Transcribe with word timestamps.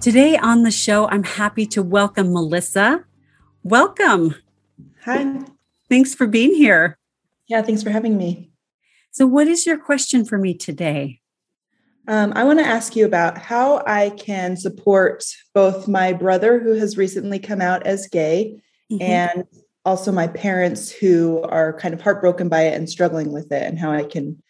Today 0.00 0.36
on 0.36 0.62
the 0.62 0.70
show, 0.70 1.08
I'm 1.08 1.24
happy 1.24 1.66
to 1.66 1.82
welcome 1.82 2.32
Melissa. 2.32 3.04
Welcome. 3.62 4.34
Hi. 5.04 5.40
Thanks 5.88 6.14
for 6.14 6.26
being 6.26 6.54
here. 6.54 6.98
Yeah, 7.46 7.62
thanks 7.62 7.82
for 7.82 7.90
having 7.90 8.16
me. 8.16 8.50
So, 9.10 9.26
what 9.26 9.48
is 9.48 9.66
your 9.66 9.78
question 9.78 10.24
for 10.24 10.38
me 10.38 10.54
today? 10.54 11.20
Um, 12.06 12.32
I 12.36 12.44
want 12.44 12.58
to 12.58 12.66
ask 12.66 12.96
you 12.96 13.06
about 13.06 13.38
how 13.38 13.82
I 13.86 14.10
can 14.10 14.56
support 14.56 15.24
both 15.54 15.88
my 15.88 16.12
brother, 16.12 16.58
who 16.58 16.72
has 16.74 16.98
recently 16.98 17.38
come 17.38 17.62
out 17.62 17.86
as 17.86 18.08
gay, 18.08 18.60
mm-hmm. 18.92 19.00
and 19.02 19.44
also 19.84 20.12
my 20.12 20.26
parents 20.26 20.90
who 20.90 21.40
are 21.42 21.78
kind 21.78 21.94
of 21.94 22.00
heartbroken 22.02 22.48
by 22.48 22.62
it 22.62 22.74
and 22.74 22.90
struggling 22.90 23.32
with 23.32 23.52
it, 23.52 23.62
and 23.62 23.78
how 23.78 23.90
I 23.90 24.04
can 24.04 24.42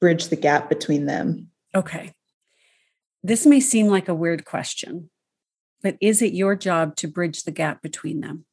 bridge 0.00 0.28
the 0.28 0.36
gap 0.36 0.68
between 0.68 1.06
them. 1.06 1.48
Okay. 1.74 2.12
This 3.22 3.46
may 3.46 3.60
seem 3.60 3.88
like 3.88 4.08
a 4.08 4.14
weird 4.14 4.44
question, 4.44 5.10
but 5.82 5.96
is 6.00 6.22
it 6.22 6.34
your 6.34 6.54
job 6.54 6.96
to 6.96 7.08
bridge 7.08 7.44
the 7.44 7.50
gap 7.50 7.82
between 7.82 8.20
them? 8.20 8.44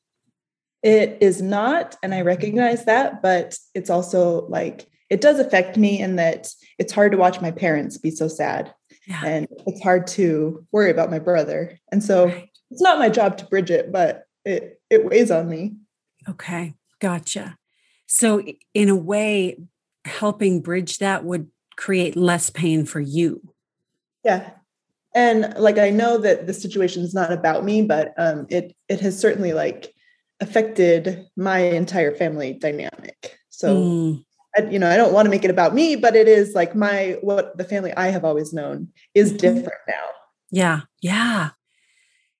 It 0.83 1.17
is 1.21 1.41
not, 1.41 1.95
and 2.03 2.13
I 2.13 2.21
recognize 2.21 2.86
that, 2.86 3.21
but 3.21 3.58
it's 3.73 3.89
also 3.89 4.45
like 4.47 4.88
it 5.09 5.21
does 5.21 5.39
affect 5.39 5.77
me 5.77 5.99
in 5.99 6.16
that 6.16 6.47
it's 6.77 6.93
hard 6.93 7.11
to 7.11 7.17
watch 7.17 7.41
my 7.41 7.52
parents 7.52 7.97
be 7.97 8.11
so 8.11 8.27
sad. 8.27 8.73
Yeah. 9.08 9.21
And 9.23 9.47
it's 9.67 9.81
hard 9.81 10.08
to 10.08 10.66
worry 10.71 10.89
about 10.91 11.11
my 11.11 11.19
brother. 11.19 11.80
And 11.91 12.03
so 12.03 12.27
right. 12.27 12.49
it's 12.71 12.81
not 12.81 12.99
my 12.99 13.09
job 13.09 13.38
to 13.38 13.45
bridge 13.45 13.69
it, 13.69 13.91
but 13.91 14.25
it 14.43 14.80
it 14.89 15.05
weighs 15.05 15.31
on 15.31 15.49
me. 15.49 15.75
Okay. 16.27 16.73
Gotcha. 16.99 17.58
So 18.08 18.43
in 18.73 18.89
a 18.89 18.95
way, 18.95 19.58
helping 20.05 20.61
bridge 20.61 20.99
that 20.99 21.23
would 21.23 21.49
create 21.75 22.16
less 22.16 22.49
pain 22.49 22.86
for 22.86 22.99
you. 22.99 23.41
Yeah. 24.25 24.49
And 25.13 25.53
like 25.57 25.77
I 25.77 25.91
know 25.91 26.17
that 26.17 26.45
the 26.45 26.53
situation 26.53 27.03
is 27.03 27.13
not 27.13 27.31
about 27.31 27.63
me, 27.63 27.83
but 27.83 28.13
um, 28.17 28.47
it 28.49 28.75
it 28.89 28.99
has 28.99 29.17
certainly 29.17 29.53
like 29.53 29.93
affected 30.41 31.25
my 31.37 31.59
entire 31.59 32.13
family 32.13 32.53
dynamic. 32.53 33.37
So 33.49 33.75
mm. 33.77 34.25
I, 34.57 34.63
you 34.63 34.79
know, 34.79 34.89
I 34.89 34.97
don't 34.97 35.13
want 35.13 35.27
to 35.27 35.29
make 35.29 35.45
it 35.45 35.51
about 35.51 35.73
me, 35.73 35.95
but 35.95 36.15
it 36.17 36.27
is 36.27 36.53
like 36.53 36.75
my 36.75 37.17
what 37.21 37.57
the 37.57 37.63
family 37.63 37.93
I 37.93 38.07
have 38.07 38.25
always 38.25 38.51
known 38.51 38.89
is 39.13 39.29
mm-hmm. 39.29 39.37
different 39.37 39.81
now. 39.87 40.03
Yeah. 40.51 40.81
Yeah. 41.01 41.51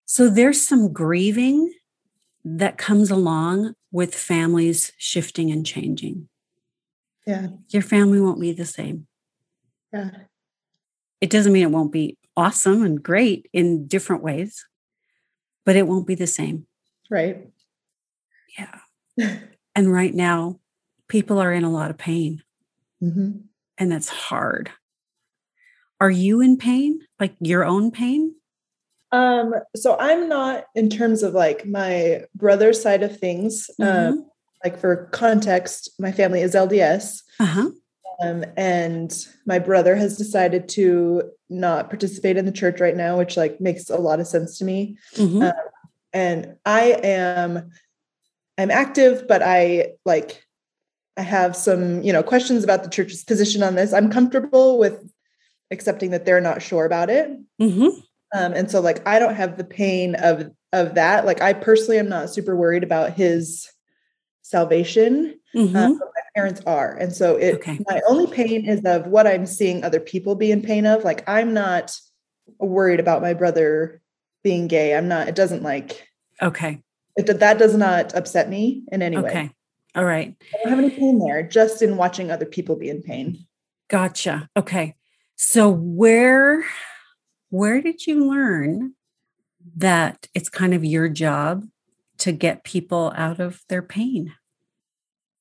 So 0.06 0.30
there's 0.30 0.66
some 0.68 0.92
grieving 0.92 1.74
that 2.44 2.78
comes 2.78 3.10
along 3.10 3.76
with 3.92 4.14
families 4.14 4.92
shifting 4.98 5.50
and 5.52 5.66
changing. 5.66 6.28
Yeah. 7.26 7.48
Your 7.70 7.82
family 7.82 8.20
won't 8.20 8.42
be 8.42 8.52
the 8.52 8.66
same. 8.66 9.08
Yeah. 9.94 10.10
It 11.22 11.30
doesn't 11.30 11.54
mean 11.54 11.64
it 11.64 11.72
won't 11.72 11.92
be 11.92 12.18
awesome 12.38 12.84
and 12.84 13.02
great 13.02 13.50
in 13.54 13.88
different 13.88 14.24
ways, 14.24 14.66
but 15.66 15.76
it 15.76 15.88
won't 15.88 16.08
be 16.08 16.16
the 16.16 16.28
same. 16.28 16.68
Right. 17.10 17.48
Yeah. 18.58 18.80
and 19.76 19.92
right 19.92 20.14
now, 20.14 20.60
people 21.08 21.40
are 21.40 21.54
in 21.54 21.64
a 21.64 21.72
lot 21.72 21.90
of 21.90 21.98
pain. 21.98 22.44
Mm-hmm. 23.02 23.32
And 23.78 23.92
that's 23.92 24.10
hard. 24.10 24.72
Are 26.00 26.12
you 26.12 26.42
in 26.42 26.58
pain? 26.58 27.00
Like 27.20 27.36
your 27.40 27.64
own 27.64 27.92
pain? 27.92 28.36
Um, 29.12 29.54
so 29.76 29.96
I'm 29.98 30.28
not 30.28 30.66
in 30.76 30.90
terms 30.90 31.24
of 31.24 31.34
like 31.34 31.66
my 31.66 32.26
brother's 32.36 32.82
side 32.82 33.04
of 33.04 33.18
things. 33.18 33.70
Mm-hmm. 33.80 34.14
Um, 34.14 34.30
like 34.64 34.80
for 34.80 35.08
context, 35.12 35.92
my 36.00 36.12
family 36.12 36.42
is 36.42 36.54
LDS. 36.54 37.22
Uh-huh. 37.40 37.70
Um, 38.24 38.46
and 38.56 39.14
my 39.46 39.60
brother 39.60 39.96
has 39.96 40.18
decided 40.18 40.70
to 40.70 41.32
not 41.50 41.90
participate 41.90 42.38
in 42.38 42.46
the 42.46 42.52
church 42.52 42.80
right 42.80 42.96
now, 42.96 43.18
which 43.18 43.36
like 43.36 43.60
makes 43.60 43.90
a 43.90 43.98
lot 43.98 44.20
of 44.20 44.28
sense 44.28 44.58
to 44.60 44.66
me. 44.66 44.98
Mm-hmm. 45.16 45.42
Um, 45.42 45.54
and 46.14 46.56
I 46.66 46.98
am, 47.04 47.72
I'm 48.58 48.72
active, 48.72 49.28
but 49.28 49.42
I 49.44 49.94
like, 50.06 50.46
I 51.18 51.22
have 51.22 51.56
some, 51.56 52.04
you 52.04 52.14
know, 52.14 52.24
questions 52.24 52.64
about 52.64 52.84
the 52.84 52.90
church's 52.90 53.24
position 53.24 53.64
on 53.64 53.76
this. 53.76 53.94
I'm 53.94 54.10
comfortable 54.10 54.78
with 54.78 55.12
accepting 55.72 56.12
that 56.12 56.26
they're 56.26 56.42
not 56.42 56.62
sure 56.62 56.86
about 56.86 57.10
it. 57.10 57.30
Mm-hmm. 57.62 58.00
Um, 58.34 58.54
and 58.54 58.72
so 58.72 58.80
like, 58.80 59.06
I 59.08 59.20
don't 59.20 59.36
have 59.36 59.58
the 59.58 59.64
pain 59.64 60.16
of, 60.16 60.52
of 60.72 60.96
that. 60.96 61.26
Like 61.26 61.42
I 61.42 61.54
personally 61.54 62.00
am 62.00 62.10
not 62.10 62.30
super 62.30 62.56
worried 62.56 62.84
about 62.84 63.14
his 63.14 63.70
salvation. 64.46 65.40
Mm-hmm. 65.56 65.76
Uh, 65.76 65.90
my 65.90 66.22
parents 66.36 66.62
are. 66.68 66.96
And 66.98 67.12
so 67.12 67.36
it 67.36 67.56
okay. 67.56 67.80
my 67.90 68.00
only 68.08 68.28
pain 68.28 68.70
is 68.70 68.86
of 68.86 69.08
what 69.08 69.26
I'm 69.26 69.48
seeing 69.48 69.84
other 69.84 70.00
people 70.00 70.36
be 70.36 70.52
in 70.52 70.62
pain 70.62 70.86
of. 70.86 71.04
Like 71.04 71.28
I'm 71.28 71.52
not 71.52 71.98
worried 72.60 73.00
about 73.00 73.24
my 73.24 73.34
brother 73.34 74.02
being 74.44 74.68
gay. 74.68 74.96
I'm 74.96 75.08
not, 75.08 75.28
it 75.28 75.34
doesn't 75.34 75.64
like 75.64 76.08
okay. 76.42 76.80
It, 77.16 77.26
that 77.26 77.58
does 77.58 77.76
not 77.76 78.14
upset 78.14 78.48
me 78.48 78.84
in 78.92 79.02
any 79.02 79.18
way. 79.18 79.30
Okay. 79.30 79.50
All 79.96 80.06
right. 80.06 80.36
I 80.54 80.58
don't 80.58 80.70
have 80.70 80.80
any 80.80 80.92
pain 80.92 81.18
there, 81.18 81.42
just 81.42 81.82
in 81.82 81.98
watching 81.98 82.30
other 82.30 82.46
people 82.46 82.76
be 82.76 82.90
in 82.90 83.02
pain. 83.02 83.48
Gotcha. 83.90 84.48
Okay. 84.56 84.96
So 85.38 85.70
where 85.72 86.64
where 87.50 87.82
did 87.82 88.06
you 88.06 88.30
learn 88.30 88.94
that 89.78 90.28
it's 90.36 90.50
kind 90.50 90.76
of 90.76 90.86
your 90.86 91.10
job 91.10 91.66
to 92.20 92.32
get 92.32 92.64
people 92.64 93.14
out 93.16 93.40
of 93.40 93.62
their 93.70 93.82
pain? 93.82 94.34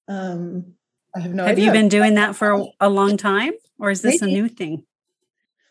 Um, 0.08 0.74
I 1.14 1.20
have 1.20 1.34
no 1.34 1.44
have 1.44 1.52
idea. 1.52 1.66
you 1.66 1.72
been 1.72 1.88
doing 1.88 2.14
that 2.14 2.34
for 2.36 2.66
a 2.80 2.88
long 2.88 3.16
time 3.16 3.52
or 3.78 3.90
is 3.90 4.02
this 4.02 4.20
Maybe. 4.20 4.32
a 4.32 4.34
new 4.34 4.48
thing? 4.48 4.84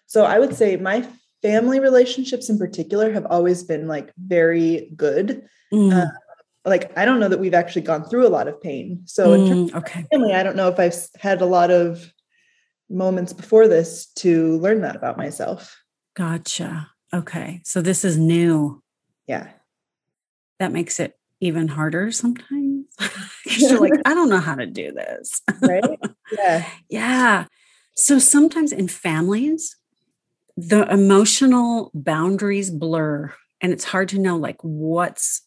So 0.05 0.23
I 0.25 0.39
would 0.39 0.55
say 0.55 0.77
my 0.77 1.05
family 1.41 1.79
relationships 1.79 2.49
in 2.49 2.57
particular 2.57 3.11
have 3.11 3.25
always 3.25 3.63
been 3.63 3.87
like 3.87 4.13
very 4.17 4.91
good. 4.95 5.45
Mm. 5.73 5.93
Uh, 5.93 6.11
like 6.65 6.97
I 6.97 7.03
don't 7.03 7.19
know 7.19 7.27
that 7.27 7.39
we've 7.39 7.53
actually 7.53 7.81
gone 7.81 8.05
through 8.05 8.25
a 8.25 8.29
lot 8.29 8.47
of 8.47 8.61
pain. 8.61 9.01
So 9.05 9.33
in 9.33 9.47
terms 9.47 9.71
mm, 9.71 9.75
okay. 9.75 10.05
family, 10.11 10.33
I 10.33 10.43
don't 10.43 10.55
know 10.55 10.69
if 10.69 10.79
I've 10.79 10.95
had 11.19 11.41
a 11.41 11.45
lot 11.45 11.71
of 11.71 12.13
moments 12.89 13.33
before 13.33 13.67
this 13.67 14.05
to 14.17 14.57
learn 14.59 14.81
that 14.81 14.95
about 14.95 15.17
myself. 15.17 15.77
Gotcha. 16.15 16.89
Okay. 17.13 17.61
So 17.65 17.81
this 17.81 18.05
is 18.05 18.17
new. 18.17 18.81
Yeah 19.27 19.49
that 20.59 20.71
makes 20.71 20.99
it 20.99 21.17
even 21.39 21.67
harder 21.67 22.11
sometimes. 22.11 22.85
you're 23.45 23.79
like, 23.79 23.93
I 24.05 24.13
don't 24.13 24.29
know 24.29 24.39
how 24.39 24.55
to 24.55 24.65
do 24.65 24.91
this. 24.91 25.41
right? 25.61 25.99
Yeah. 26.31 26.65
yeah. 26.89 27.45
So 27.95 28.17
sometimes 28.17 28.71
in 28.71 28.87
families, 28.87 29.75
the 30.55 30.91
emotional 30.91 31.91
boundaries 31.93 32.69
blur 32.69 33.33
and 33.61 33.71
it's 33.71 33.85
hard 33.85 34.09
to 34.09 34.19
know 34.19 34.37
like 34.37 34.57
what's 34.61 35.41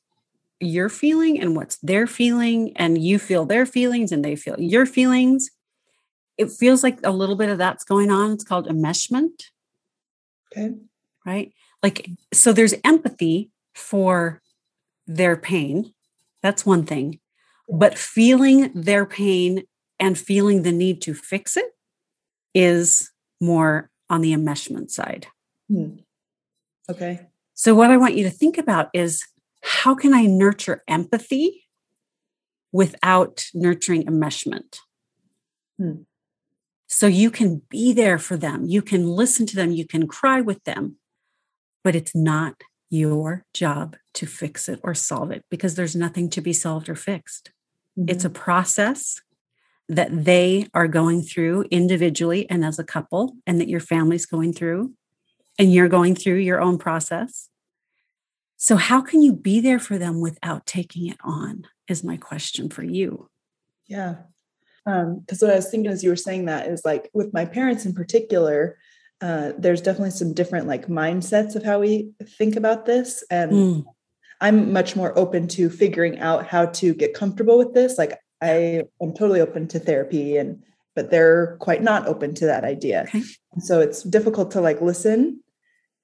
you're 0.59 0.89
feeling 0.89 1.41
and 1.41 1.55
what's 1.55 1.77
their 1.79 2.07
feeling 2.07 2.73
and 2.77 2.99
you 3.03 3.19
feel 3.19 3.45
their 3.45 3.67
feelings 3.67 4.11
and 4.11 4.25
they 4.25 4.35
feel 4.35 4.57
your 4.59 4.87
feelings 4.87 5.51
it 6.39 6.51
feels 6.51 6.83
like 6.83 6.99
a 7.05 7.11
little 7.11 7.37
bit 7.37 7.51
of 7.51 7.59
that's 7.59 7.85
going 7.85 8.11
on 8.11 8.33
it's 8.33 8.43
called 8.43 8.67
enmeshment 8.67 9.45
okay 10.51 10.75
right 11.25 11.53
like 11.83 12.09
so 12.33 12.53
there's 12.53 12.75
empathy 12.85 13.51
for 13.75 14.43
their 15.07 15.37
pain. 15.37 15.93
That's 16.43 16.67
one 16.67 16.85
thing. 16.85 17.21
But 17.69 17.99
feeling 17.99 18.71
their 18.75 19.07
pain 19.07 19.65
and 19.99 20.19
feeling 20.19 20.63
the 20.63 20.73
need 20.73 21.03
to 21.03 21.15
fix 21.15 21.57
it 21.57 21.67
is 22.55 23.11
more 23.41 23.91
on 24.09 24.21
the 24.21 24.33
enmeshment 24.33 24.91
side. 24.91 25.27
Hmm. 25.69 25.97
Okay. 26.89 27.29
So, 27.55 27.75
what 27.75 27.91
I 27.91 27.97
want 27.97 28.15
you 28.15 28.25
to 28.25 28.31
think 28.31 28.59
about 28.59 28.89
is 28.93 29.25
how 29.63 29.95
can 29.95 30.15
I 30.15 30.27
nurture 30.27 30.85
empathy 30.87 31.65
without 32.71 33.47
nurturing 33.55 34.05
enmeshment? 34.05 34.79
Hmm. 35.79 36.03
So, 36.87 37.07
you 37.07 37.31
can 37.31 37.63
be 37.69 37.93
there 37.93 38.19
for 38.19 38.37
them, 38.37 38.67
you 38.67 38.83
can 38.83 39.09
listen 39.09 39.47
to 39.47 39.57
them, 39.57 39.73
you 39.73 39.87
can 39.87 40.07
cry 40.07 40.41
with 40.41 40.63
them, 40.65 40.97
but 41.83 41.97
it's 41.97 42.15
not 42.15 42.63
your 42.91 43.45
job 43.53 43.97
to 44.17 44.27
fix 44.27 44.69
it 44.69 44.81
or 44.83 44.95
solve 44.95 45.31
it 45.31 45.45
because 45.51 45.75
there's 45.75 45.97
nothing 45.97 46.29
to 46.31 46.41
be 46.41 46.53
solved 46.53 46.89
or 46.89 46.95
fixed. 46.95 47.53
Mm-hmm. 47.99 48.11
It's 48.11 48.25
a 48.25 48.31
process 48.31 49.21
that 49.89 50.25
they 50.25 50.69
are 50.75 50.89
going 50.89 51.23
through 51.23 51.63
individually 51.71 52.49
and 52.51 52.65
as 52.65 52.79
a 52.79 52.85
couple, 52.85 53.37
and 53.47 53.61
that 53.61 53.69
your 53.69 53.81
family's 53.81 54.27
going 54.27 54.53
through, 54.53 54.93
and 55.59 55.73
you're 55.73 55.89
going 55.89 56.15
through 56.15 56.39
your 56.39 56.61
own 56.61 56.77
process. 56.77 57.49
So, 58.57 58.77
how 58.77 59.01
can 59.01 59.23
you 59.23 59.33
be 59.33 59.61
there 59.61 59.79
for 59.79 59.97
them 59.99 60.21
without 60.21 60.67
taking 60.67 61.07
it 61.07 61.19
on? 61.23 61.65
Is 61.89 62.03
my 62.03 62.17
question 62.17 62.69
for 62.69 62.83
you. 62.83 63.29
Yeah. 63.87 64.17
Because 64.85 65.43
um, 65.43 65.49
what 65.49 65.53
I 65.53 65.57
was 65.57 65.71
thinking 65.71 65.91
as 65.91 66.03
you 66.03 66.11
were 66.11 66.17
saying 66.17 66.47
that 66.47 66.69
is 66.69 66.83
like 66.85 67.11
with 67.13 67.33
my 67.33 67.45
parents 67.45 67.87
in 67.87 67.95
particular, 67.95 68.77
uh, 69.21 69.53
there's 69.59 69.81
definitely 69.81 70.11
some 70.11 70.35
different 70.35 70.67
like 70.67 70.89
mindsets 70.89 71.55
of 71.55 71.65
how 71.65 71.79
we 71.79 72.11
think 72.39 72.57
about 72.57 72.87
this. 72.87 73.25
And 73.31 73.53
mm. 73.53 73.85
I'm 74.41 74.73
much 74.73 74.97
more 74.97 75.17
open 75.19 75.49
to 75.49 75.71
figuring 75.71 76.19
out 76.19 76.47
how 76.47 76.67
to 76.67 76.95
get 76.95 77.15
comfortable 77.15 77.59
with 77.59 77.75
this. 77.75 77.99
Like 77.99 78.19
I 78.43 78.85
am 79.01 79.13
totally 79.15 79.41
open 79.41 79.69
to 79.69 79.79
therapy 79.79 80.37
and 80.37 80.63
but 80.95 81.11
they're 81.11 81.57
quite 81.59 81.83
not 81.83 82.09
open 82.09 82.35
to 82.35 82.47
that 82.47 82.65
idea. 82.65 83.03
Okay. 83.03 83.23
So 83.61 83.81
it's 83.81 84.03
difficult 84.03 84.51
to 84.53 84.61
like 84.61 84.81
listen 84.81 85.41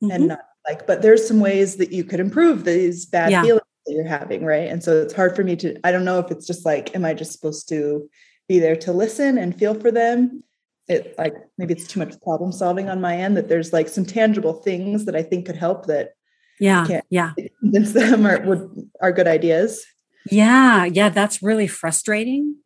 mm-hmm. 0.03 0.11
and 0.11 0.29
not 0.29 0.41
like, 0.69 0.87
but 0.87 1.03
there's 1.03 1.27
some 1.27 1.41
ways 1.41 1.77
that 1.77 1.93
you 1.93 2.05
could 2.05 2.21
improve 2.21 2.65
these 2.65 3.07
bad 3.07 3.33
yeah. 3.33 3.43
feelings 3.43 3.63
that 3.87 3.95
you're 3.95 4.07
having, 4.07 4.45
right? 4.45 4.69
And 4.69 4.85
so 4.85 5.03
it's 5.03 5.15
hard 5.15 5.35
for 5.35 5.43
me 5.43 5.57
to, 5.57 5.77
I 5.83 5.91
don't 5.91 6.05
know 6.05 6.19
if 6.19 6.31
it's 6.31 6.47
just 6.47 6.65
like, 6.65 6.95
am 6.95 7.05
I 7.05 7.15
just 7.15 7.33
supposed 7.33 7.69
to 7.71 8.09
be 8.49 8.59
there 8.59 8.77
to 8.77 8.93
listen 8.93 9.39
and 9.39 9.59
feel 9.59 9.75
for 9.75 9.91
them? 9.91 10.45
It 10.89 11.15
like 11.17 11.35
maybe 11.59 11.75
it's 11.75 11.87
too 11.87 12.01
much 12.01 12.21
problem 12.21 12.53
solving 12.53 12.91
on 12.91 13.01
my 13.01 13.17
end 13.17 13.37
that 13.37 13.49
there's 13.49 13.73
like 13.73 13.89
some 13.89 14.05
tangible 14.05 14.53
things 14.53 15.07
that 15.07 15.17
I 15.17 15.23
think 15.23 15.47
could 15.47 15.57
help 15.57 15.87
that 15.87 16.11
yeah 16.61 17.01
yeah 17.11 17.33
convince 17.61 17.93
them 17.93 18.27
are 18.27 18.41
would 18.43 18.91
are 19.01 19.13
good 19.13 19.27
ideas. 19.27 19.85
Yeah, 20.31 20.85
yeah, 20.85 21.09
that's 21.09 21.43
really 21.43 21.67
frustrating. 21.67 22.57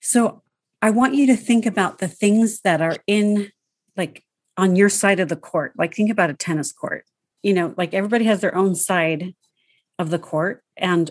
So 0.00 0.42
I 0.80 0.90
want 0.90 1.14
you 1.14 1.26
to 1.26 1.36
think 1.36 1.66
about 1.66 1.98
the 1.98 2.08
things 2.08 2.60
that 2.62 2.80
are 2.80 2.96
in 3.06 3.52
like 3.96 4.24
on 4.56 4.76
your 4.76 4.88
side 4.88 5.20
of 5.20 5.28
the 5.28 5.36
court. 5.36 5.74
Like 5.76 5.94
think 5.94 6.10
about 6.10 6.30
a 6.30 6.34
tennis 6.34 6.72
court. 6.72 7.04
You 7.42 7.54
know, 7.54 7.74
like 7.76 7.92
everybody 7.92 8.24
has 8.26 8.40
their 8.40 8.54
own 8.54 8.74
side 8.74 9.34
of 9.98 10.10
the 10.10 10.18
court 10.18 10.62
and 10.76 11.10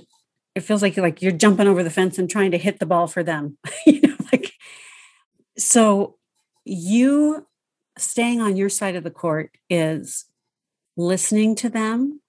it 0.55 0.61
feels 0.61 0.81
like 0.81 0.95
you're 0.95 1.05
like 1.05 1.21
you're 1.21 1.31
jumping 1.31 1.67
over 1.67 1.83
the 1.83 1.89
fence 1.89 2.17
and 2.17 2.29
trying 2.29 2.51
to 2.51 2.57
hit 2.57 2.79
the 2.79 2.85
ball 2.85 3.07
for 3.07 3.23
them. 3.23 3.57
you 3.85 4.01
know, 4.01 4.15
like 4.31 4.53
so 5.57 6.17
you 6.65 7.47
staying 7.97 8.41
on 8.41 8.55
your 8.55 8.69
side 8.69 8.95
of 8.95 9.03
the 9.03 9.11
court 9.11 9.51
is 9.69 10.25
listening 10.97 11.55
to 11.55 11.69
them 11.69 12.20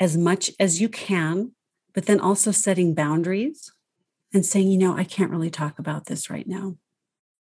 as 0.00 0.16
much 0.16 0.50
as 0.58 0.80
you 0.80 0.88
can, 0.88 1.52
but 1.92 2.06
then 2.06 2.20
also 2.20 2.50
setting 2.50 2.94
boundaries 2.94 3.72
and 4.32 4.44
saying, 4.44 4.68
you 4.68 4.78
know, 4.78 4.96
I 4.96 5.04
can't 5.04 5.30
really 5.30 5.50
talk 5.50 5.78
about 5.78 6.06
this 6.06 6.28
right 6.28 6.46
now. 6.46 6.76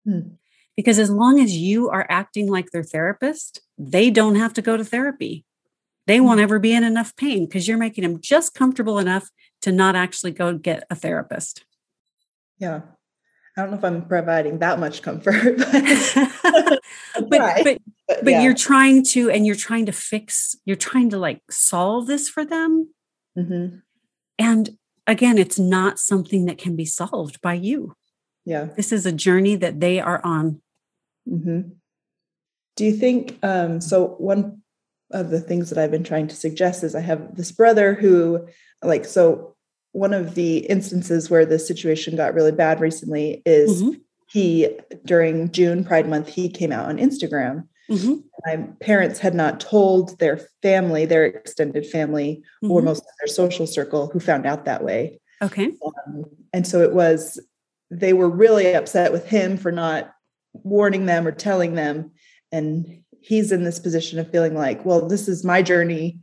Hmm. 0.04 0.34
Because 0.76 0.98
as 0.98 1.10
long 1.10 1.40
as 1.40 1.56
you 1.56 1.90
are 1.90 2.06
acting 2.08 2.48
like 2.48 2.70
their 2.70 2.82
therapist, 2.82 3.60
they 3.76 4.10
don't 4.10 4.36
have 4.36 4.54
to 4.54 4.62
go 4.62 4.76
to 4.76 4.84
therapy. 4.84 5.44
They 6.06 6.18
hmm. 6.18 6.24
won't 6.24 6.40
ever 6.40 6.58
be 6.58 6.72
in 6.72 6.84
enough 6.84 7.14
pain 7.16 7.44
because 7.44 7.68
you're 7.68 7.78
making 7.78 8.02
them 8.02 8.20
just 8.20 8.54
comfortable 8.54 8.98
enough 8.98 9.28
to 9.62 9.72
not 9.72 9.94
actually 9.94 10.32
go 10.32 10.56
get 10.56 10.84
a 10.90 10.94
therapist. 10.94 11.64
Yeah. 12.58 12.80
I 13.60 13.64
don't 13.64 13.72
know 13.72 13.78
if 13.78 13.84
I'm 13.84 14.06
providing 14.06 14.58
that 14.60 14.78
much 14.78 15.02
comfort, 15.02 15.58
but 15.58 16.80
but, 17.28 17.64
but, 17.64 17.78
but, 18.22 18.30
yeah. 18.30 18.42
you're 18.42 18.54
trying 18.54 19.04
to, 19.04 19.30
and 19.30 19.46
you're 19.46 19.54
trying 19.54 19.86
to 19.86 19.92
fix, 19.92 20.56
you're 20.64 20.76
trying 20.76 21.10
to 21.10 21.18
like 21.18 21.42
solve 21.50 22.06
this 22.06 22.28
for 22.28 22.44
them. 22.44 22.88
Mm-hmm. 23.36 23.76
And 24.38 24.78
again, 25.06 25.36
it's 25.36 25.58
not 25.58 25.98
something 25.98 26.46
that 26.46 26.56
can 26.56 26.74
be 26.74 26.86
solved 26.86 27.42
by 27.42 27.54
you. 27.54 27.94
Yeah. 28.46 28.68
This 28.76 28.92
is 28.92 29.04
a 29.04 29.12
journey 29.12 29.56
that 29.56 29.80
they 29.80 30.00
are 30.00 30.20
on. 30.24 30.62
Mm-hmm. 31.28 31.72
Do 32.76 32.84
you 32.84 32.96
think 32.96 33.38
um, 33.42 33.82
so? 33.82 34.14
One 34.18 34.62
of 35.10 35.28
the 35.28 35.40
things 35.40 35.68
that 35.68 35.78
I've 35.78 35.90
been 35.90 36.04
trying 36.04 36.28
to 36.28 36.36
suggest 36.36 36.82
is 36.82 36.94
I 36.94 37.00
have 37.00 37.36
this 37.36 37.52
brother 37.52 37.92
who, 37.92 38.48
like, 38.82 39.04
so 39.04 39.54
one 39.92 40.14
of 40.14 40.34
the 40.34 40.58
instances 40.58 41.30
where 41.30 41.44
the 41.44 41.58
situation 41.58 42.16
got 42.16 42.34
really 42.34 42.52
bad 42.52 42.80
recently 42.80 43.42
is 43.44 43.82
mm-hmm. 43.82 43.98
he, 44.28 44.78
during 45.04 45.50
June 45.50 45.84
Pride 45.84 46.08
Month, 46.08 46.28
he 46.28 46.48
came 46.48 46.72
out 46.72 46.86
on 46.86 46.98
Instagram 46.98 47.64
Mm-hmm. 47.90 48.14
My 48.46 48.68
parents 48.80 49.18
had 49.18 49.34
not 49.34 49.58
told 49.58 50.18
their 50.20 50.40
family, 50.62 51.06
their 51.06 51.24
extended 51.24 51.84
family, 51.86 52.42
mm-hmm. 52.62 52.70
or 52.70 52.82
most 52.82 53.00
of 53.00 53.10
their 53.20 53.26
social 53.26 53.66
circle 53.66 54.08
who 54.12 54.20
found 54.20 54.46
out 54.46 54.64
that 54.64 54.84
way. 54.84 55.20
Okay. 55.42 55.72
Um, 55.84 56.24
and 56.52 56.66
so 56.66 56.82
it 56.82 56.92
was, 56.92 57.40
they 57.90 58.12
were 58.12 58.30
really 58.30 58.74
upset 58.74 59.10
with 59.10 59.26
him 59.26 59.56
for 59.56 59.72
not 59.72 60.12
warning 60.52 61.06
them 61.06 61.26
or 61.26 61.32
telling 61.32 61.74
them. 61.74 62.12
And 62.52 63.02
he's 63.20 63.50
in 63.50 63.64
this 63.64 63.80
position 63.80 64.18
of 64.20 64.30
feeling 64.30 64.54
like, 64.54 64.84
well, 64.84 65.08
this 65.08 65.26
is 65.26 65.44
my 65.44 65.60
journey. 65.60 66.18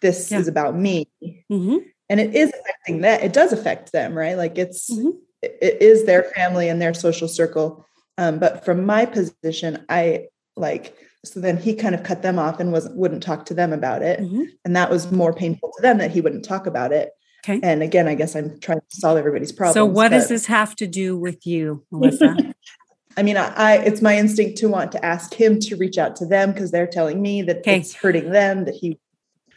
This 0.00 0.30
yeah. 0.30 0.38
is 0.38 0.48
about 0.48 0.74
me. 0.74 1.06
Mm-hmm. 1.22 1.76
And 2.10 2.20
it 2.20 2.34
is 2.34 2.52
affecting 2.60 3.00
that. 3.00 3.22
It 3.22 3.32
does 3.32 3.52
affect 3.52 3.92
them, 3.92 4.12
right? 4.12 4.36
Like 4.36 4.58
it's, 4.58 4.90
mm-hmm. 4.90 5.16
it, 5.40 5.58
it 5.62 5.82
is 5.82 6.04
their 6.04 6.24
family 6.24 6.68
and 6.68 6.82
their 6.82 6.92
social 6.92 7.28
circle. 7.28 7.86
Um, 8.18 8.38
but 8.38 8.64
from 8.64 8.84
my 8.84 9.06
position, 9.06 9.86
I 9.88 10.26
like 10.56 10.96
so 11.24 11.40
then 11.40 11.56
he 11.56 11.74
kind 11.74 11.94
of 11.94 12.02
cut 12.02 12.22
them 12.22 12.38
off 12.38 12.60
and 12.60 12.72
wasn't 12.72 12.96
wouldn't 12.96 13.22
talk 13.22 13.46
to 13.46 13.54
them 13.54 13.72
about 13.72 14.02
it 14.02 14.20
mm-hmm. 14.20 14.44
and 14.64 14.76
that 14.76 14.90
was 14.90 15.10
more 15.10 15.32
painful 15.32 15.72
to 15.76 15.82
them 15.82 15.98
that 15.98 16.10
he 16.10 16.20
wouldn't 16.20 16.44
talk 16.44 16.66
about 16.66 16.92
it 16.92 17.10
okay 17.44 17.60
and 17.62 17.82
again 17.82 18.08
i 18.08 18.14
guess 18.14 18.34
i'm 18.34 18.58
trying 18.60 18.78
to 18.78 18.96
solve 18.96 19.18
everybody's 19.18 19.52
problem 19.52 19.74
so 19.74 19.84
what 19.84 20.10
but, 20.10 20.18
does 20.18 20.28
this 20.28 20.46
have 20.46 20.74
to 20.76 20.86
do 20.86 21.16
with 21.16 21.46
you 21.46 21.84
melissa 21.90 22.36
i 23.16 23.22
mean 23.22 23.36
I, 23.36 23.52
I, 23.54 23.76
it's 23.78 24.02
my 24.02 24.16
instinct 24.16 24.58
to 24.58 24.68
want 24.68 24.92
to 24.92 25.04
ask 25.04 25.34
him 25.34 25.58
to 25.60 25.76
reach 25.76 25.98
out 25.98 26.16
to 26.16 26.26
them 26.26 26.52
because 26.52 26.70
they're 26.70 26.86
telling 26.86 27.20
me 27.20 27.42
that 27.42 27.58
okay. 27.58 27.80
it's 27.80 27.94
hurting 27.94 28.30
them 28.30 28.64
that 28.64 28.74
he 28.74 28.98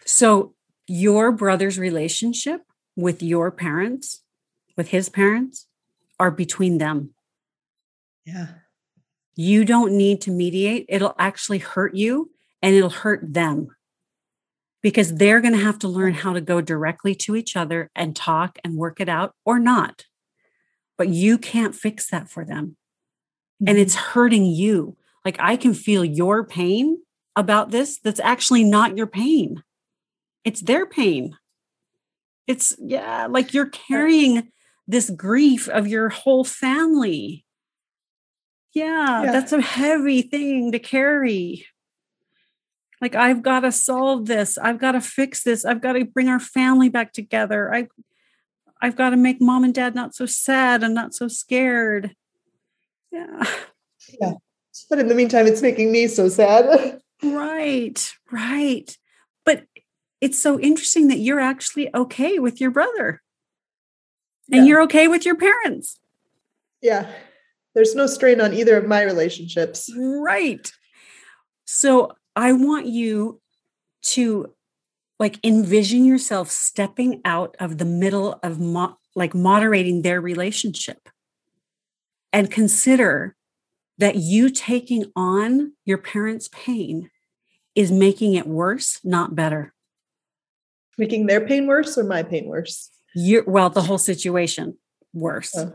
so 0.05 0.53
your 0.87 1.31
brother's 1.31 1.79
relationship 1.79 2.61
with 2.95 3.21
your 3.23 3.51
parents 3.51 4.23
with 4.75 4.89
his 4.89 5.09
parents 5.09 5.67
are 6.19 6.31
between 6.31 6.77
them 6.77 7.13
yeah 8.25 8.47
you 9.35 9.65
don't 9.65 9.93
need 9.93 10.21
to 10.21 10.31
mediate. 10.31 10.85
It'll 10.89 11.15
actually 11.17 11.57
hurt 11.59 11.95
you 11.95 12.31
and 12.61 12.75
it'll 12.75 12.89
hurt 12.89 13.33
them 13.33 13.69
because 14.81 15.15
they're 15.15 15.41
going 15.41 15.53
to 15.53 15.63
have 15.63 15.79
to 15.79 15.87
learn 15.87 16.13
how 16.13 16.33
to 16.33 16.41
go 16.41 16.61
directly 16.61 17.15
to 17.15 17.35
each 17.35 17.55
other 17.55 17.89
and 17.95 18.15
talk 18.15 18.59
and 18.63 18.77
work 18.77 18.99
it 18.99 19.09
out 19.09 19.33
or 19.45 19.57
not. 19.57 20.05
But 20.97 21.09
you 21.09 21.37
can't 21.37 21.75
fix 21.75 22.09
that 22.09 22.29
for 22.29 22.45
them. 22.45 22.77
Mm-hmm. 23.61 23.69
And 23.69 23.77
it's 23.79 23.95
hurting 23.95 24.45
you. 24.45 24.97
Like 25.25 25.37
I 25.39 25.55
can 25.55 25.73
feel 25.73 26.05
your 26.05 26.43
pain 26.43 26.99
about 27.35 27.71
this. 27.71 27.99
That's 27.99 28.19
actually 28.19 28.63
not 28.63 28.97
your 28.97 29.07
pain, 29.07 29.63
it's 30.43 30.61
their 30.61 30.85
pain. 30.85 31.37
It's, 32.47 32.75
yeah, 32.79 33.27
like 33.27 33.53
you're 33.53 33.69
carrying 33.69 34.49
this 34.87 35.09
grief 35.09 35.69
of 35.69 35.87
your 35.87 36.09
whole 36.09 36.43
family 36.43 37.45
yeah, 38.73 39.23
yeah, 39.23 39.31
that's 39.31 39.51
a 39.51 39.61
heavy 39.61 40.23
thing 40.23 40.71
to 40.71 40.79
carry. 40.79 41.67
Like 42.99 43.15
I've 43.15 43.43
got 43.43 43.61
to 43.61 43.71
solve 43.71 44.25
this. 44.25 44.57
I've 44.57 44.79
got 44.79 44.93
to 44.93 45.01
fix 45.01 45.43
this. 45.43 45.63
I've 45.63 45.81
got 45.81 45.93
to 45.93 46.05
bring 46.05 46.27
our 46.27 46.39
family 46.39 46.89
back 46.89 47.13
together. 47.13 47.73
I 47.73 47.87
I've 48.81 48.95
got 48.95 49.11
to 49.11 49.17
make 49.17 49.39
mom 49.39 49.63
and 49.63 49.73
dad 49.73 49.93
not 49.95 50.15
so 50.15 50.25
sad 50.25 50.83
and 50.83 50.93
not 50.93 51.13
so 51.13 51.27
scared. 51.27 52.15
Yeah. 53.11 53.43
Yeah. 54.19 54.33
But 54.89 54.99
in 54.99 55.07
the 55.07 55.15
meantime, 55.15 55.47
it's 55.47 55.61
making 55.61 55.91
me 55.91 56.07
so 56.07 56.27
sad. 56.27 56.99
right. 57.23 58.13
Right. 58.31 58.97
It's 60.23 60.41
so 60.41 60.59
interesting 60.59 61.07
that 61.09 61.17
you're 61.17 61.39
actually 61.39 61.93
okay 61.93 62.39
with 62.39 62.61
your 62.61 62.71
brother. 62.71 63.21
And 64.51 64.65
yeah. 64.65 64.69
you're 64.69 64.81
okay 64.83 65.07
with 65.07 65.25
your 65.25 65.35
parents. 65.35 65.99
Yeah 66.81 67.07
there's 67.73 67.95
no 67.95 68.07
strain 68.07 68.39
on 68.39 68.53
either 68.53 68.77
of 68.77 68.87
my 68.87 69.01
relationships. 69.01 69.89
Right. 69.97 70.71
So 71.65 72.11
I 72.35 72.53
want 72.53 72.85
you 72.85 73.41
to 74.03 74.53
like 75.19 75.39
envision 75.43 76.05
yourself 76.05 76.49
stepping 76.49 77.21
out 77.25 77.55
of 77.59 77.77
the 77.77 77.85
middle 77.85 78.39
of 78.43 78.59
mo- 78.59 78.97
like 79.15 79.33
moderating 79.33 80.01
their 80.01 80.19
relationship 80.19 81.09
and 82.31 82.51
consider 82.51 83.35
that 83.97 84.15
you 84.15 84.49
taking 84.49 85.11
on 85.15 85.73
your 85.85 85.99
parents' 85.99 86.49
pain 86.51 87.09
is 87.75 87.91
making 87.91 88.33
it 88.33 88.47
worse, 88.47 88.99
not 89.03 89.35
better. 89.35 89.72
Making 90.97 91.25
their 91.25 91.45
pain 91.45 91.67
worse 91.67 91.97
or 91.97 92.03
my 92.03 92.23
pain 92.23 92.45
worse? 92.45 92.89
You're, 93.15 93.43
well, 93.45 93.69
the 93.69 93.81
whole 93.81 93.97
situation 93.97 94.77
worse. 95.13 95.55
Oh 95.55 95.73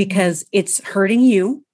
because 0.00 0.46
it's 0.52 0.82
hurting 0.82 1.20
you 1.20 1.64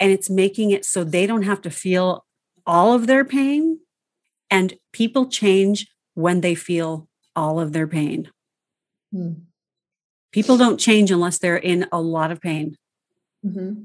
and 0.00 0.12
it's 0.12 0.28
making 0.28 0.70
it 0.70 0.84
so 0.84 1.04
they 1.04 1.26
don't 1.26 1.44
have 1.44 1.62
to 1.62 1.70
feel 1.70 2.24
all 2.66 2.92
of 2.92 3.06
their 3.06 3.24
pain. 3.24 3.80
And 4.50 4.74
people 4.92 5.26
change 5.26 5.86
when 6.14 6.40
they 6.40 6.54
feel 6.54 7.08
all 7.34 7.60
of 7.60 7.72
their 7.72 7.86
pain. 7.86 8.30
Hmm. 9.12 9.32
People 10.32 10.56
don't 10.56 10.78
change 10.78 11.10
unless 11.10 11.38
they're 11.38 11.56
in 11.56 11.86
a 11.92 12.00
lot 12.00 12.30
of 12.30 12.40
pain. 12.40 12.76
Mm-hmm. 13.44 13.84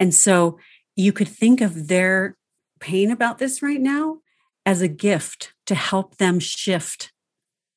And 0.00 0.14
so 0.14 0.58
you 0.96 1.12
could 1.12 1.28
think 1.28 1.60
of 1.60 1.88
their 1.88 2.36
pain 2.80 3.10
about 3.10 3.38
this 3.38 3.62
right 3.62 3.80
now 3.80 4.18
as 4.64 4.82
a 4.82 4.88
gift 4.88 5.52
to 5.66 5.74
help 5.74 6.16
them 6.16 6.40
shift 6.40 7.12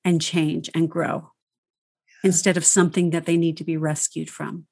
and 0.04 0.22
change 0.22 0.70
and 0.74 0.90
grow 0.90 1.32
instead 2.24 2.58
of 2.58 2.66
something 2.66 3.10
that 3.12 3.26
they 3.26 3.38
need 3.38 3.58
to 3.58 3.64
be 3.64 3.78
rescued 3.78 4.30
from. 4.30 4.66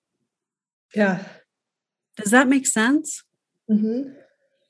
Yeah. 0.95 1.24
Does 2.17 2.31
that 2.31 2.48
make 2.48 2.67
sense? 2.67 3.24
Mm-hmm. 3.69 4.12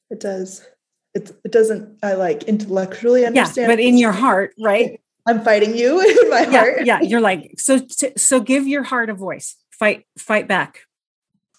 It 0.10 0.20
does. 0.20 0.66
It, 1.14 1.32
it 1.44 1.52
doesn't, 1.52 1.98
I 2.04 2.14
like 2.14 2.44
intellectually 2.44 3.26
understand. 3.26 3.70
Yeah, 3.70 3.76
but 3.76 3.80
in 3.80 3.98
your 3.98 4.12
heart, 4.12 4.54
right? 4.60 5.00
I'm 5.28 5.42
fighting 5.42 5.76
you 5.76 6.00
in 6.24 6.30
my 6.30 6.42
yeah, 6.42 6.52
heart. 6.52 6.86
Yeah, 6.86 7.02
you're 7.02 7.22
like, 7.22 7.56
so, 7.58 7.80
so 8.18 8.40
give 8.40 8.68
your 8.68 8.84
heart 8.84 9.10
a 9.10 9.14
voice. 9.14 9.56
Fight, 9.72 10.06
fight 10.18 10.48
back. 10.48 10.82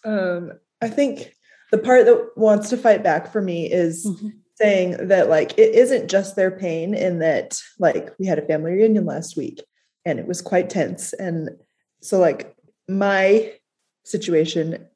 Um, 0.04 0.52
I 0.80 0.88
think 0.88 1.34
the 1.70 1.78
part 1.78 2.06
that 2.06 2.30
wants 2.36 2.70
to 2.70 2.76
fight 2.76 3.02
back 3.02 3.32
for 3.32 3.40
me 3.40 3.70
is 3.70 4.06
mm-hmm. 4.06 4.28
Saying 4.60 5.08
that 5.08 5.28
like 5.28 5.58
it 5.58 5.74
isn't 5.74 6.10
just 6.10 6.36
their 6.36 6.50
pain 6.50 6.94
in 6.94 7.18
that 7.20 7.58
like 7.78 8.10
we 8.18 8.26
had 8.26 8.38
a 8.38 8.46
family 8.46 8.72
reunion 8.72 9.06
last 9.06 9.36
week 9.36 9.62
and 10.04 10.18
it 10.18 10.26
was 10.26 10.42
quite 10.42 10.68
tense 10.68 11.12
and 11.14 11.50
so 12.02 12.18
like 12.18 12.54
my 12.88 13.52
situation 14.04 14.86